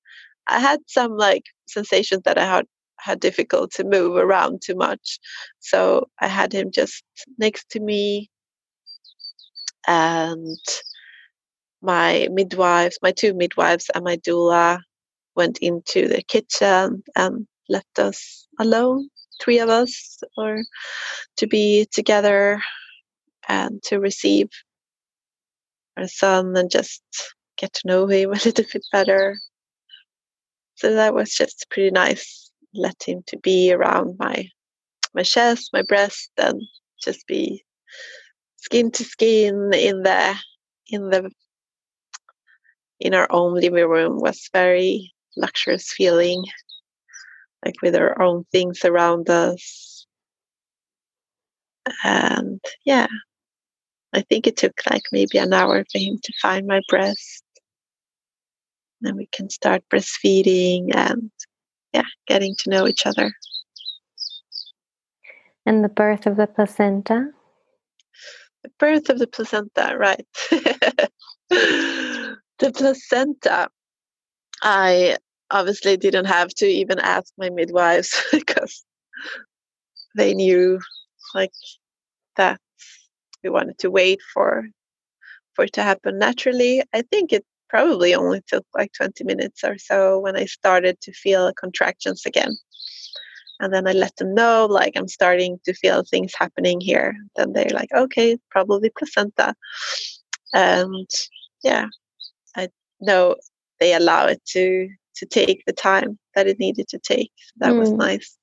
I 0.48 0.60
had 0.60 0.80
some 0.86 1.16
like 1.16 1.44
sensations 1.66 2.22
that 2.24 2.38
I 2.38 2.44
had 2.46 2.66
had 2.98 3.20
difficult 3.20 3.72
to 3.72 3.84
move 3.84 4.16
around 4.16 4.62
too 4.62 4.74
much, 4.74 5.18
so 5.60 6.08
I 6.20 6.28
had 6.28 6.52
him 6.52 6.70
just 6.72 7.04
next 7.38 7.70
to 7.70 7.80
me, 7.80 8.30
and 9.86 10.58
my 11.82 12.28
midwives, 12.32 12.98
my 13.02 13.12
two 13.12 13.34
midwives, 13.34 13.90
and 13.94 14.04
my 14.04 14.16
doula 14.16 14.80
went 15.36 15.58
into 15.58 16.08
the 16.08 16.22
kitchen 16.22 17.02
and 17.14 17.46
left 17.68 17.98
us 17.98 18.46
alone, 18.58 19.08
three 19.42 19.58
of 19.58 19.68
us, 19.68 20.18
or 20.36 20.62
to 21.36 21.46
be 21.46 21.86
together 21.92 22.60
and 23.48 23.82
to 23.84 23.98
receive 24.00 24.48
our 25.96 26.08
son 26.08 26.56
and 26.56 26.70
just 26.70 27.02
get 27.56 27.72
to 27.74 27.86
know 27.86 28.06
him 28.06 28.30
a 28.32 28.34
little 28.34 28.64
bit 28.72 28.84
better. 28.92 29.36
So 30.76 30.94
that 30.94 31.14
was 31.14 31.30
just 31.34 31.66
pretty 31.70 31.90
nice. 31.90 32.50
Let 32.74 33.02
him 33.04 33.22
to 33.28 33.38
be 33.38 33.72
around 33.72 34.16
my 34.18 34.48
my 35.14 35.22
chest, 35.22 35.70
my 35.72 35.82
breast, 35.82 36.30
and 36.36 36.60
just 37.02 37.26
be 37.26 37.64
skin 38.56 38.90
to 38.92 39.04
skin 39.04 39.70
in 39.74 40.02
the 40.02 40.36
in 40.88 41.10
the 41.10 41.30
in 43.00 43.14
our 43.14 43.26
own 43.30 43.54
living 43.54 43.88
room 43.88 44.20
was 44.20 44.48
very 44.52 45.12
luxurious 45.36 45.92
feeling 45.92 46.44
like 47.64 47.74
with 47.82 47.94
our 47.94 48.20
own 48.20 48.44
things 48.52 48.84
around 48.84 49.28
us 49.28 50.06
and 52.04 52.60
yeah 52.84 53.06
i 54.14 54.22
think 54.22 54.46
it 54.46 54.56
took 54.56 54.72
like 54.90 55.02
maybe 55.12 55.38
an 55.38 55.52
hour 55.52 55.84
for 55.92 55.98
him 55.98 56.18
to 56.22 56.32
find 56.40 56.66
my 56.66 56.80
breast 56.88 57.44
then 59.00 59.16
we 59.16 59.28
can 59.32 59.50
start 59.50 59.82
breastfeeding 59.92 60.94
and 60.94 61.30
yeah 61.92 62.04
getting 62.26 62.54
to 62.58 62.70
know 62.70 62.86
each 62.86 63.06
other 63.06 63.32
and 65.64 65.82
the 65.82 65.88
birth 65.88 66.26
of 66.26 66.36
the 66.36 66.46
placenta. 66.46 67.30
the 68.62 68.70
birth 68.78 69.08
of 69.08 69.18
the 69.18 69.26
placenta 69.26 69.96
right 69.98 70.26
the 71.50 72.72
placenta 72.74 73.68
i 74.62 75.16
obviously 75.50 75.96
didn't 75.96 76.24
have 76.26 76.48
to 76.48 76.66
even 76.66 76.98
ask 76.98 77.32
my 77.38 77.50
midwives 77.50 78.22
because 78.32 78.84
they 80.16 80.34
knew 80.34 80.80
like 81.34 81.52
that 82.36 82.60
we 83.44 83.50
wanted 83.50 83.78
to 83.78 83.90
wait 83.90 84.20
for 84.32 84.64
for 85.56 85.64
it 85.64 85.72
to 85.72 85.82
happen 85.82 86.18
naturally. 86.18 86.82
I 86.92 87.02
think 87.02 87.32
it 87.32 87.44
probably 87.68 88.14
only 88.14 88.42
took 88.46 88.64
like 88.74 88.92
20 88.92 89.24
minutes 89.24 89.64
or 89.64 89.78
so 89.78 90.18
when 90.18 90.36
I 90.36 90.44
started 90.46 91.00
to 91.02 91.12
feel 91.12 91.52
contractions 91.54 92.24
again. 92.26 92.56
And 93.58 93.72
then 93.72 93.88
I 93.88 93.92
let 93.92 94.16
them 94.16 94.34
know, 94.34 94.66
like, 94.66 94.92
I'm 94.96 95.08
starting 95.08 95.58
to 95.64 95.72
feel 95.72 96.02
things 96.02 96.32
happening 96.38 96.80
here. 96.80 97.16
Then 97.36 97.52
they're 97.52 97.70
like, 97.72 97.90
okay, 97.92 98.38
probably 98.50 98.90
placenta. 98.90 99.54
And 100.52 101.08
yeah, 101.64 101.86
I 102.54 102.68
know 103.00 103.36
they 103.80 103.94
allow 103.94 104.26
it 104.26 104.44
to 104.48 104.88
to 105.16 105.26
take 105.26 105.62
the 105.66 105.72
time 105.72 106.18
that 106.34 106.46
it 106.46 106.58
needed 106.58 106.88
to 106.88 106.98
take. 106.98 107.32
That 107.56 107.72
mm. 107.72 107.78
was 107.78 107.90
nice. 107.90 108.36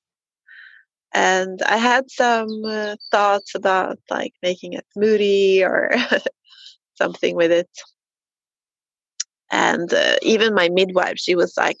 And 1.12 1.62
I 1.62 1.76
had 1.76 2.10
some 2.10 2.48
uh, 2.64 2.96
thoughts 3.12 3.54
about 3.54 3.98
like 4.10 4.34
making 4.42 4.74
a 4.74 4.82
smoothie 4.96 5.62
or 5.62 5.92
something 6.96 7.36
with 7.36 7.52
it. 7.52 7.70
And 9.54 9.94
uh, 9.94 10.16
even 10.20 10.52
my 10.52 10.68
midwife, 10.68 11.16
she 11.16 11.36
was 11.36 11.56
like, 11.56 11.78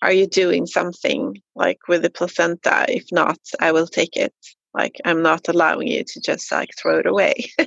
Are 0.00 0.12
you 0.12 0.26
doing 0.26 0.64
something 0.64 1.36
like 1.54 1.78
with 1.88 2.00
the 2.02 2.10
placenta? 2.10 2.86
If 2.88 3.04
not, 3.12 3.38
I 3.60 3.70
will 3.70 3.86
take 3.86 4.16
it. 4.16 4.34
Like, 4.72 4.96
I'm 5.04 5.22
not 5.22 5.46
allowing 5.48 5.88
you 5.88 6.04
to 6.04 6.20
just 6.20 6.50
like 6.50 6.70
throw 6.80 7.00
it 7.00 7.06
away. 7.06 7.34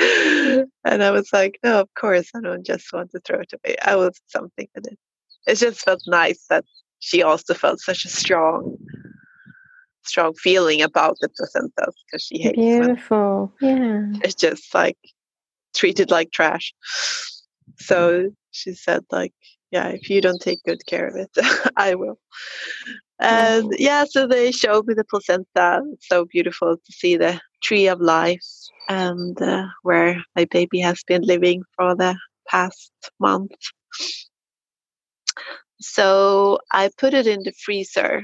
and 0.00 1.02
I 1.04 1.12
was 1.12 1.28
like, 1.32 1.60
No, 1.62 1.80
of 1.80 1.88
course, 1.94 2.28
I 2.34 2.40
don't 2.40 2.66
just 2.66 2.92
want 2.92 3.12
to 3.12 3.20
throw 3.20 3.40
it 3.40 3.52
away. 3.52 3.76
I 3.80 3.94
will 3.94 4.10
do 4.10 4.26
something 4.26 4.66
with 4.74 4.88
it. 4.88 4.98
It 5.46 5.54
just 5.54 5.82
felt 5.82 6.02
nice 6.08 6.44
that 6.50 6.64
she 6.98 7.22
also 7.22 7.54
felt 7.54 7.78
such 7.78 8.04
a 8.04 8.08
strong 8.08 8.76
strong 10.02 10.34
feeling 10.34 10.82
about 10.82 11.16
the 11.20 11.28
placenta 11.28 11.92
because 12.06 12.22
she 12.22 12.38
hates 12.38 12.56
it. 12.56 12.80
beautiful 12.80 13.52
yeah 13.60 14.06
it's 14.24 14.34
just 14.34 14.74
like 14.74 14.96
treated 15.74 16.10
like 16.10 16.30
trash 16.32 16.72
so 17.78 18.30
she 18.50 18.72
said 18.74 19.04
like 19.10 19.32
yeah 19.70 19.88
if 19.88 20.08
you 20.10 20.20
don't 20.20 20.40
take 20.40 20.62
good 20.64 20.84
care 20.86 21.06
of 21.08 21.16
it 21.16 21.30
i 21.76 21.94
will. 21.94 22.18
And 23.20 23.74
yeah 23.78 24.04
so 24.08 24.26
they 24.28 24.52
showed 24.52 24.86
me 24.86 24.94
the 24.94 25.04
placenta. 25.04 25.82
It's 25.92 26.06
so 26.08 26.24
beautiful 26.24 26.76
to 26.76 26.92
see 26.92 27.16
the 27.16 27.40
tree 27.62 27.88
of 27.88 28.00
life 28.00 28.46
and 28.88 29.40
uh, 29.42 29.66
where 29.82 30.22
my 30.36 30.44
baby 30.44 30.78
has 30.80 31.02
been 31.04 31.22
living 31.22 31.64
for 31.76 31.96
the 31.96 32.16
past 32.48 32.92
month. 33.18 33.50
So 35.80 36.60
i 36.72 36.90
put 36.96 37.14
it 37.14 37.26
in 37.26 37.42
the 37.42 37.52
freezer 37.64 38.22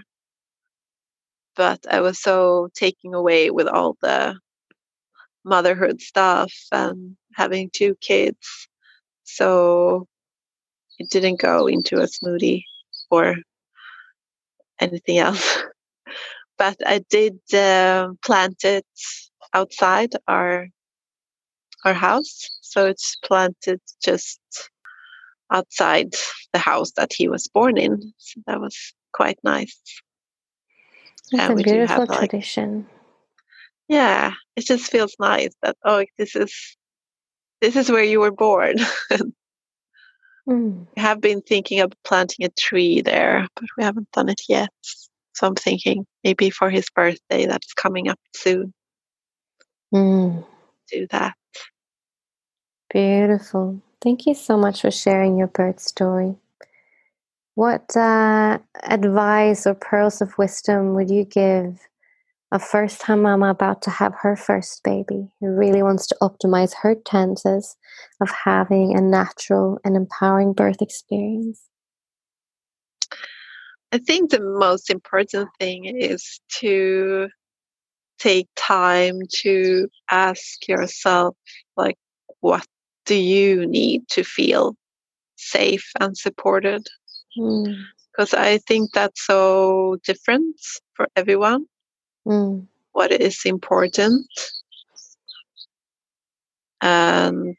but 1.57 1.81
i 1.91 2.01
was 2.01 2.21
so 2.21 2.69
taken 2.75 3.15
away 3.15 3.51
with 3.51 3.69
all 3.69 3.97
the 4.03 4.35
motherhood 5.45 6.01
stuff 6.01 6.53
and 6.73 7.17
having 7.35 7.71
two 7.73 7.95
kids. 8.01 8.69
So 9.25 10.07
it 10.99 11.11
didn't 11.11 11.41
go 11.41 11.67
into 11.67 12.01
a 12.01 12.07
smoothie 12.07 12.63
or 13.11 13.37
anything 14.81 15.19
else. 15.19 15.63
but 16.59 16.77
I 16.87 17.01
did 17.11 17.39
uh, 17.53 18.11
plant 18.25 18.65
it 18.65 18.87
outside 19.53 20.13
our 20.29 20.69
our 21.85 21.95
house. 21.95 22.49
So 22.63 22.87
it's 22.87 23.17
planted 23.17 23.81
just 24.03 24.41
outside 25.51 26.15
the 26.53 26.59
house 26.59 26.93
that 26.93 27.13
he 27.13 27.29
was 27.29 27.49
born 27.49 27.77
in. 27.77 28.13
So 28.19 28.41
that 28.47 28.61
was 28.61 28.95
quite 29.13 29.39
nice. 29.45 29.79
It's 31.33 31.49
a 31.49 31.55
beautiful 31.55 32.01
have, 32.01 32.09
like, 32.09 32.31
tradition 32.31 32.87
yeah 33.89 34.33
it 34.57 34.65
just 34.65 34.91
feels 34.91 35.15
nice 35.19 35.55
that 35.63 35.77
oh 35.85 36.05
this 36.19 36.35
is 36.37 36.77
this 37.65 37.77
is 37.77 37.91
where 37.91 38.05
you 38.05 38.21
were 38.21 38.31
born. 38.33 38.77
Mm. 40.47 40.87
we 40.95 41.01
have 41.01 41.23
been 41.23 41.41
thinking 41.41 41.81
of 41.81 41.91
planting 42.05 42.45
a 42.45 42.51
tree 42.51 43.01
there 43.01 43.49
but 43.57 43.65
we 43.79 43.83
haven't 43.83 44.11
done 44.11 44.29
it 44.29 44.43
yet. 44.47 44.69
So 45.33 45.47
i'm 45.47 45.55
thinking 45.55 46.05
maybe 46.23 46.51
for 46.51 46.69
his 46.69 46.87
birthday 46.95 47.47
that's 47.47 47.73
coming 47.73 48.09
up 48.11 48.19
soon. 48.37 48.75
Mm. 49.95 50.45
do 50.93 51.07
that. 51.13 51.33
Beautiful. 52.93 53.81
Thank 54.03 54.27
you 54.27 54.35
so 54.35 54.59
much 54.59 54.83
for 54.83 54.91
sharing 54.91 55.39
your 55.39 55.47
birth 55.47 55.81
story. 55.81 56.35
What 57.55 57.97
uh, 57.97 58.59
advice 58.83 59.67
or 59.67 59.75
pearls 59.75 60.21
of 60.21 60.37
wisdom 60.37 60.93
would 60.93 61.09
you 61.09 61.25
give 61.25 61.81
a 62.53 62.59
first 62.59 63.01
time 63.01 63.23
mama 63.23 63.51
about 63.51 63.83
to 63.83 63.91
have 63.91 64.15
her 64.21 64.37
first 64.37 64.83
baby 64.85 65.29
who 65.41 65.49
really 65.49 65.83
wants 65.83 66.07
to 66.07 66.17
optimize 66.23 66.73
her 66.83 66.95
chances 67.07 67.77
of 68.21 68.31
having 68.45 68.97
a 68.97 69.01
natural 69.01 69.79
and 69.85 69.97
empowering 69.97 70.53
birth 70.53 70.81
experience? 70.81 71.63
I 73.93 73.99
think 73.99 74.31
the 74.31 74.41
most 74.41 74.91
important 74.91 75.49
thing 75.59 75.85
is 75.85 76.41
to 76.61 77.29
take 78.19 78.49
time 78.57 79.21
to 79.43 79.89
ask 80.11 80.67
yourself, 80.69 81.37
like, 81.77 81.97
what 82.41 82.67
do 83.07 83.15
you 83.15 83.67
need 83.67 84.09
to 84.09 84.25
feel 84.25 84.77
safe 85.37 85.91
and 86.01 86.17
supported? 86.17 86.87
Because 87.37 88.31
mm. 88.31 88.39
I 88.39 88.59
think 88.59 88.93
that's 88.93 89.27
so 89.27 89.99
different 90.05 90.57
for 90.95 91.09
everyone 91.17 91.67
mm. 92.27 92.67
what 92.93 93.13
is 93.13 93.43
important. 93.45 94.27
And 96.81 97.59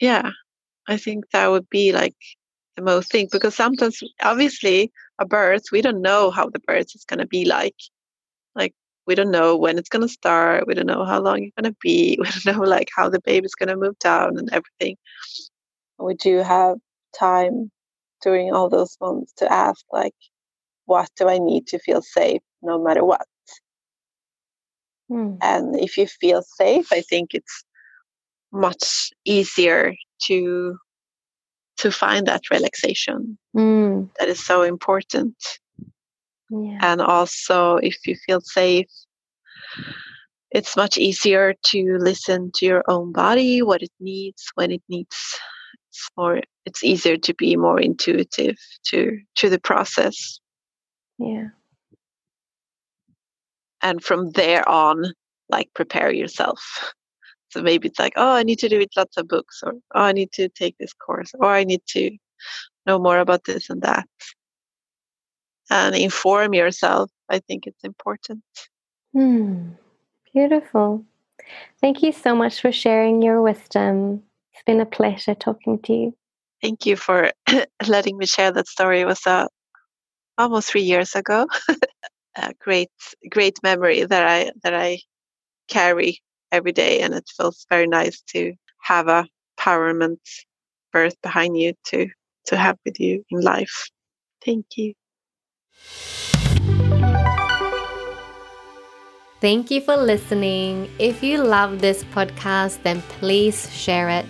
yeah 0.00 0.30
i 0.88 0.96
think 0.96 1.28
that 1.30 1.48
would 1.48 1.68
be 1.70 1.92
like 1.92 2.16
the 2.76 2.82
most 2.82 3.10
thing 3.10 3.28
because 3.30 3.54
sometimes 3.54 4.00
obviously 4.22 4.92
a 5.18 5.26
birth 5.26 5.64
we 5.72 5.82
don't 5.82 6.00
know 6.00 6.30
how 6.30 6.48
the 6.48 6.60
birth 6.60 6.94
is 6.94 7.04
going 7.04 7.18
to 7.18 7.26
be 7.26 7.44
like. 7.44 7.74
Like 8.54 8.74
we 9.06 9.14
don't 9.14 9.32
know 9.32 9.56
when 9.56 9.78
it's 9.78 9.88
going 9.88 10.06
to 10.06 10.08
start 10.08 10.66
we 10.66 10.74
don't 10.74 10.86
know 10.86 11.04
how 11.04 11.20
long 11.20 11.42
it's 11.42 11.54
going 11.60 11.72
to 11.72 11.76
be 11.82 12.18
we 12.20 12.26
don't 12.26 12.56
know 12.56 12.64
like 12.64 12.88
how 12.94 13.08
the 13.08 13.20
baby's 13.20 13.54
going 13.54 13.68
to 13.68 13.76
move 13.76 13.98
down 13.98 14.38
and 14.38 14.48
everything. 14.52 14.96
We 15.98 16.14
do 16.14 16.38
have 16.38 16.78
time 17.18 17.70
during 18.22 18.52
all 18.52 18.68
those 18.68 18.96
months 19.00 19.32
to 19.38 19.52
ask 19.52 19.84
like 19.92 20.14
what 20.88 21.08
do 21.16 21.28
i 21.28 21.38
need 21.38 21.66
to 21.66 21.78
feel 21.78 22.02
safe 22.02 22.42
no 22.62 22.82
matter 22.82 23.04
what. 23.04 23.26
Mm. 25.10 25.38
And 25.40 25.78
if 25.80 25.96
you 25.96 26.06
feel 26.06 26.42
safe, 26.42 26.88
I 26.92 27.00
think 27.00 27.34
it's 27.34 27.64
much 28.52 29.10
easier 29.24 29.94
to 30.24 30.76
to 31.78 31.92
find 31.92 32.26
that 32.26 32.50
relaxation 32.50 33.38
mm. 33.56 34.08
that 34.18 34.28
is 34.28 34.44
so 34.44 34.62
important. 34.62 35.36
Yeah. 36.50 36.78
And 36.82 37.00
also, 37.00 37.76
if 37.76 37.96
you 38.04 38.16
feel 38.26 38.40
safe, 38.40 38.88
it's 40.50 40.76
much 40.76 40.96
easier 40.96 41.54
to 41.66 41.98
listen 42.00 42.50
to 42.56 42.66
your 42.66 42.82
own 42.88 43.12
body, 43.12 43.62
what 43.62 43.82
it 43.82 43.92
needs, 44.00 44.50
when 44.54 44.72
it 44.72 44.82
needs. 44.88 45.38
It's 45.90 46.10
more. 46.16 46.40
It's 46.66 46.84
easier 46.84 47.16
to 47.16 47.34
be 47.34 47.56
more 47.56 47.80
intuitive 47.80 48.56
to 48.88 49.18
to 49.36 49.48
the 49.48 49.60
process. 49.60 50.40
Yeah. 51.18 51.48
And 53.82 54.02
from 54.02 54.30
there 54.30 54.68
on 54.68 55.12
like 55.48 55.70
prepare 55.74 56.12
yourself. 56.12 56.60
So 57.50 57.62
maybe 57.62 57.88
it's 57.88 57.98
like 57.98 58.12
oh 58.16 58.34
i 58.34 58.42
need 58.42 58.58
to 58.58 58.76
read 58.76 58.90
lots 58.94 59.16
of 59.16 59.26
books 59.26 59.62
or 59.64 59.72
oh 59.94 60.02
i 60.02 60.12
need 60.12 60.32
to 60.32 60.50
take 60.50 60.76
this 60.76 60.92
course 60.92 61.32
or 61.40 61.46
i 61.46 61.64
need 61.64 61.80
to 61.96 62.10
know 62.84 62.98
more 62.98 63.20
about 63.20 63.44
this 63.44 63.70
and 63.70 63.80
that. 63.80 64.06
And 65.70 65.96
inform 65.96 66.52
yourself 66.52 67.10
i 67.30 67.38
think 67.38 67.66
it's 67.66 67.82
important. 67.84 68.42
Hmm. 69.14 69.70
beautiful. 70.34 71.06
Thank 71.80 72.02
you 72.02 72.12
so 72.12 72.34
much 72.34 72.60
for 72.60 72.70
sharing 72.72 73.22
your 73.22 73.40
wisdom. 73.40 74.22
It's 74.52 74.62
been 74.64 74.80
a 74.80 74.86
pleasure 74.86 75.34
talking 75.34 75.78
to 75.84 75.92
you. 75.92 76.14
Thank 76.60 76.86
you 76.86 76.96
for 76.96 77.32
letting 77.86 78.18
me 78.18 78.26
share 78.26 78.52
that 78.52 78.68
story. 78.68 79.00
It 79.00 79.06
was 79.06 79.26
uh, 79.26 79.46
almost 80.38 80.70
three 80.70 80.82
years 80.82 81.14
ago 81.14 81.46
a 82.36 82.54
great 82.60 82.90
great 83.28 83.58
memory 83.62 84.04
that 84.04 84.24
I 84.26 84.52
that 84.62 84.74
I 84.74 85.00
carry 85.68 86.20
every 86.50 86.72
day, 86.72 87.00
and 87.00 87.14
it 87.14 87.28
feels 87.36 87.66
very 87.68 87.86
nice 87.86 88.22
to 88.32 88.54
have 88.80 89.08
a 89.08 89.26
empowerment 89.58 90.18
birth 90.92 91.16
behind 91.22 91.56
you 91.58 91.74
to 91.86 92.08
to 92.46 92.56
have 92.56 92.78
with 92.84 92.98
you 93.00 93.24
in 93.30 93.40
life. 93.40 93.88
Thank 94.44 94.66
you. 94.76 94.94
Thank 99.40 99.70
you 99.70 99.80
for 99.80 99.96
listening. 99.96 100.90
If 100.98 101.22
you 101.22 101.38
love 101.44 101.80
this 101.80 102.02
podcast, 102.04 102.82
then 102.82 103.02
please 103.20 103.72
share 103.72 104.08
it. 104.08 104.26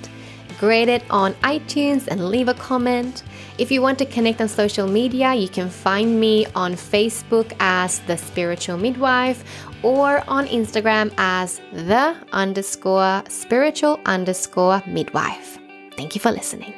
Grade 0.59 0.89
it 0.89 1.03
on 1.11 1.35
iTunes 1.35 2.09
and 2.09 2.29
leave 2.29 2.49
a 2.49 2.55
comment. 2.55 3.23
If 3.59 3.71
you 3.71 3.83
want 3.83 3.99
to 3.99 4.07
connect 4.07 4.41
on 4.41 4.49
social 4.49 4.87
media, 4.87 5.35
you 5.35 5.49
can 5.49 5.69
find 5.69 6.19
me 6.21 6.47
on 6.55 6.75
Facebook 6.75 7.53
as 7.61 8.01
The 8.01 8.17
Spiritual 8.17 8.77
Midwife 8.77 9.45
or 9.83 10.23
on 10.29 10.47
Instagram 10.47 11.13
as 11.17 11.61
the 11.73 12.17
underscore 12.33 13.23
spiritual 13.29 14.01
underscore 14.07 14.83
midwife. 14.87 15.59
Thank 15.97 16.15
you 16.15 16.21
for 16.21 16.31
listening. 16.31 16.78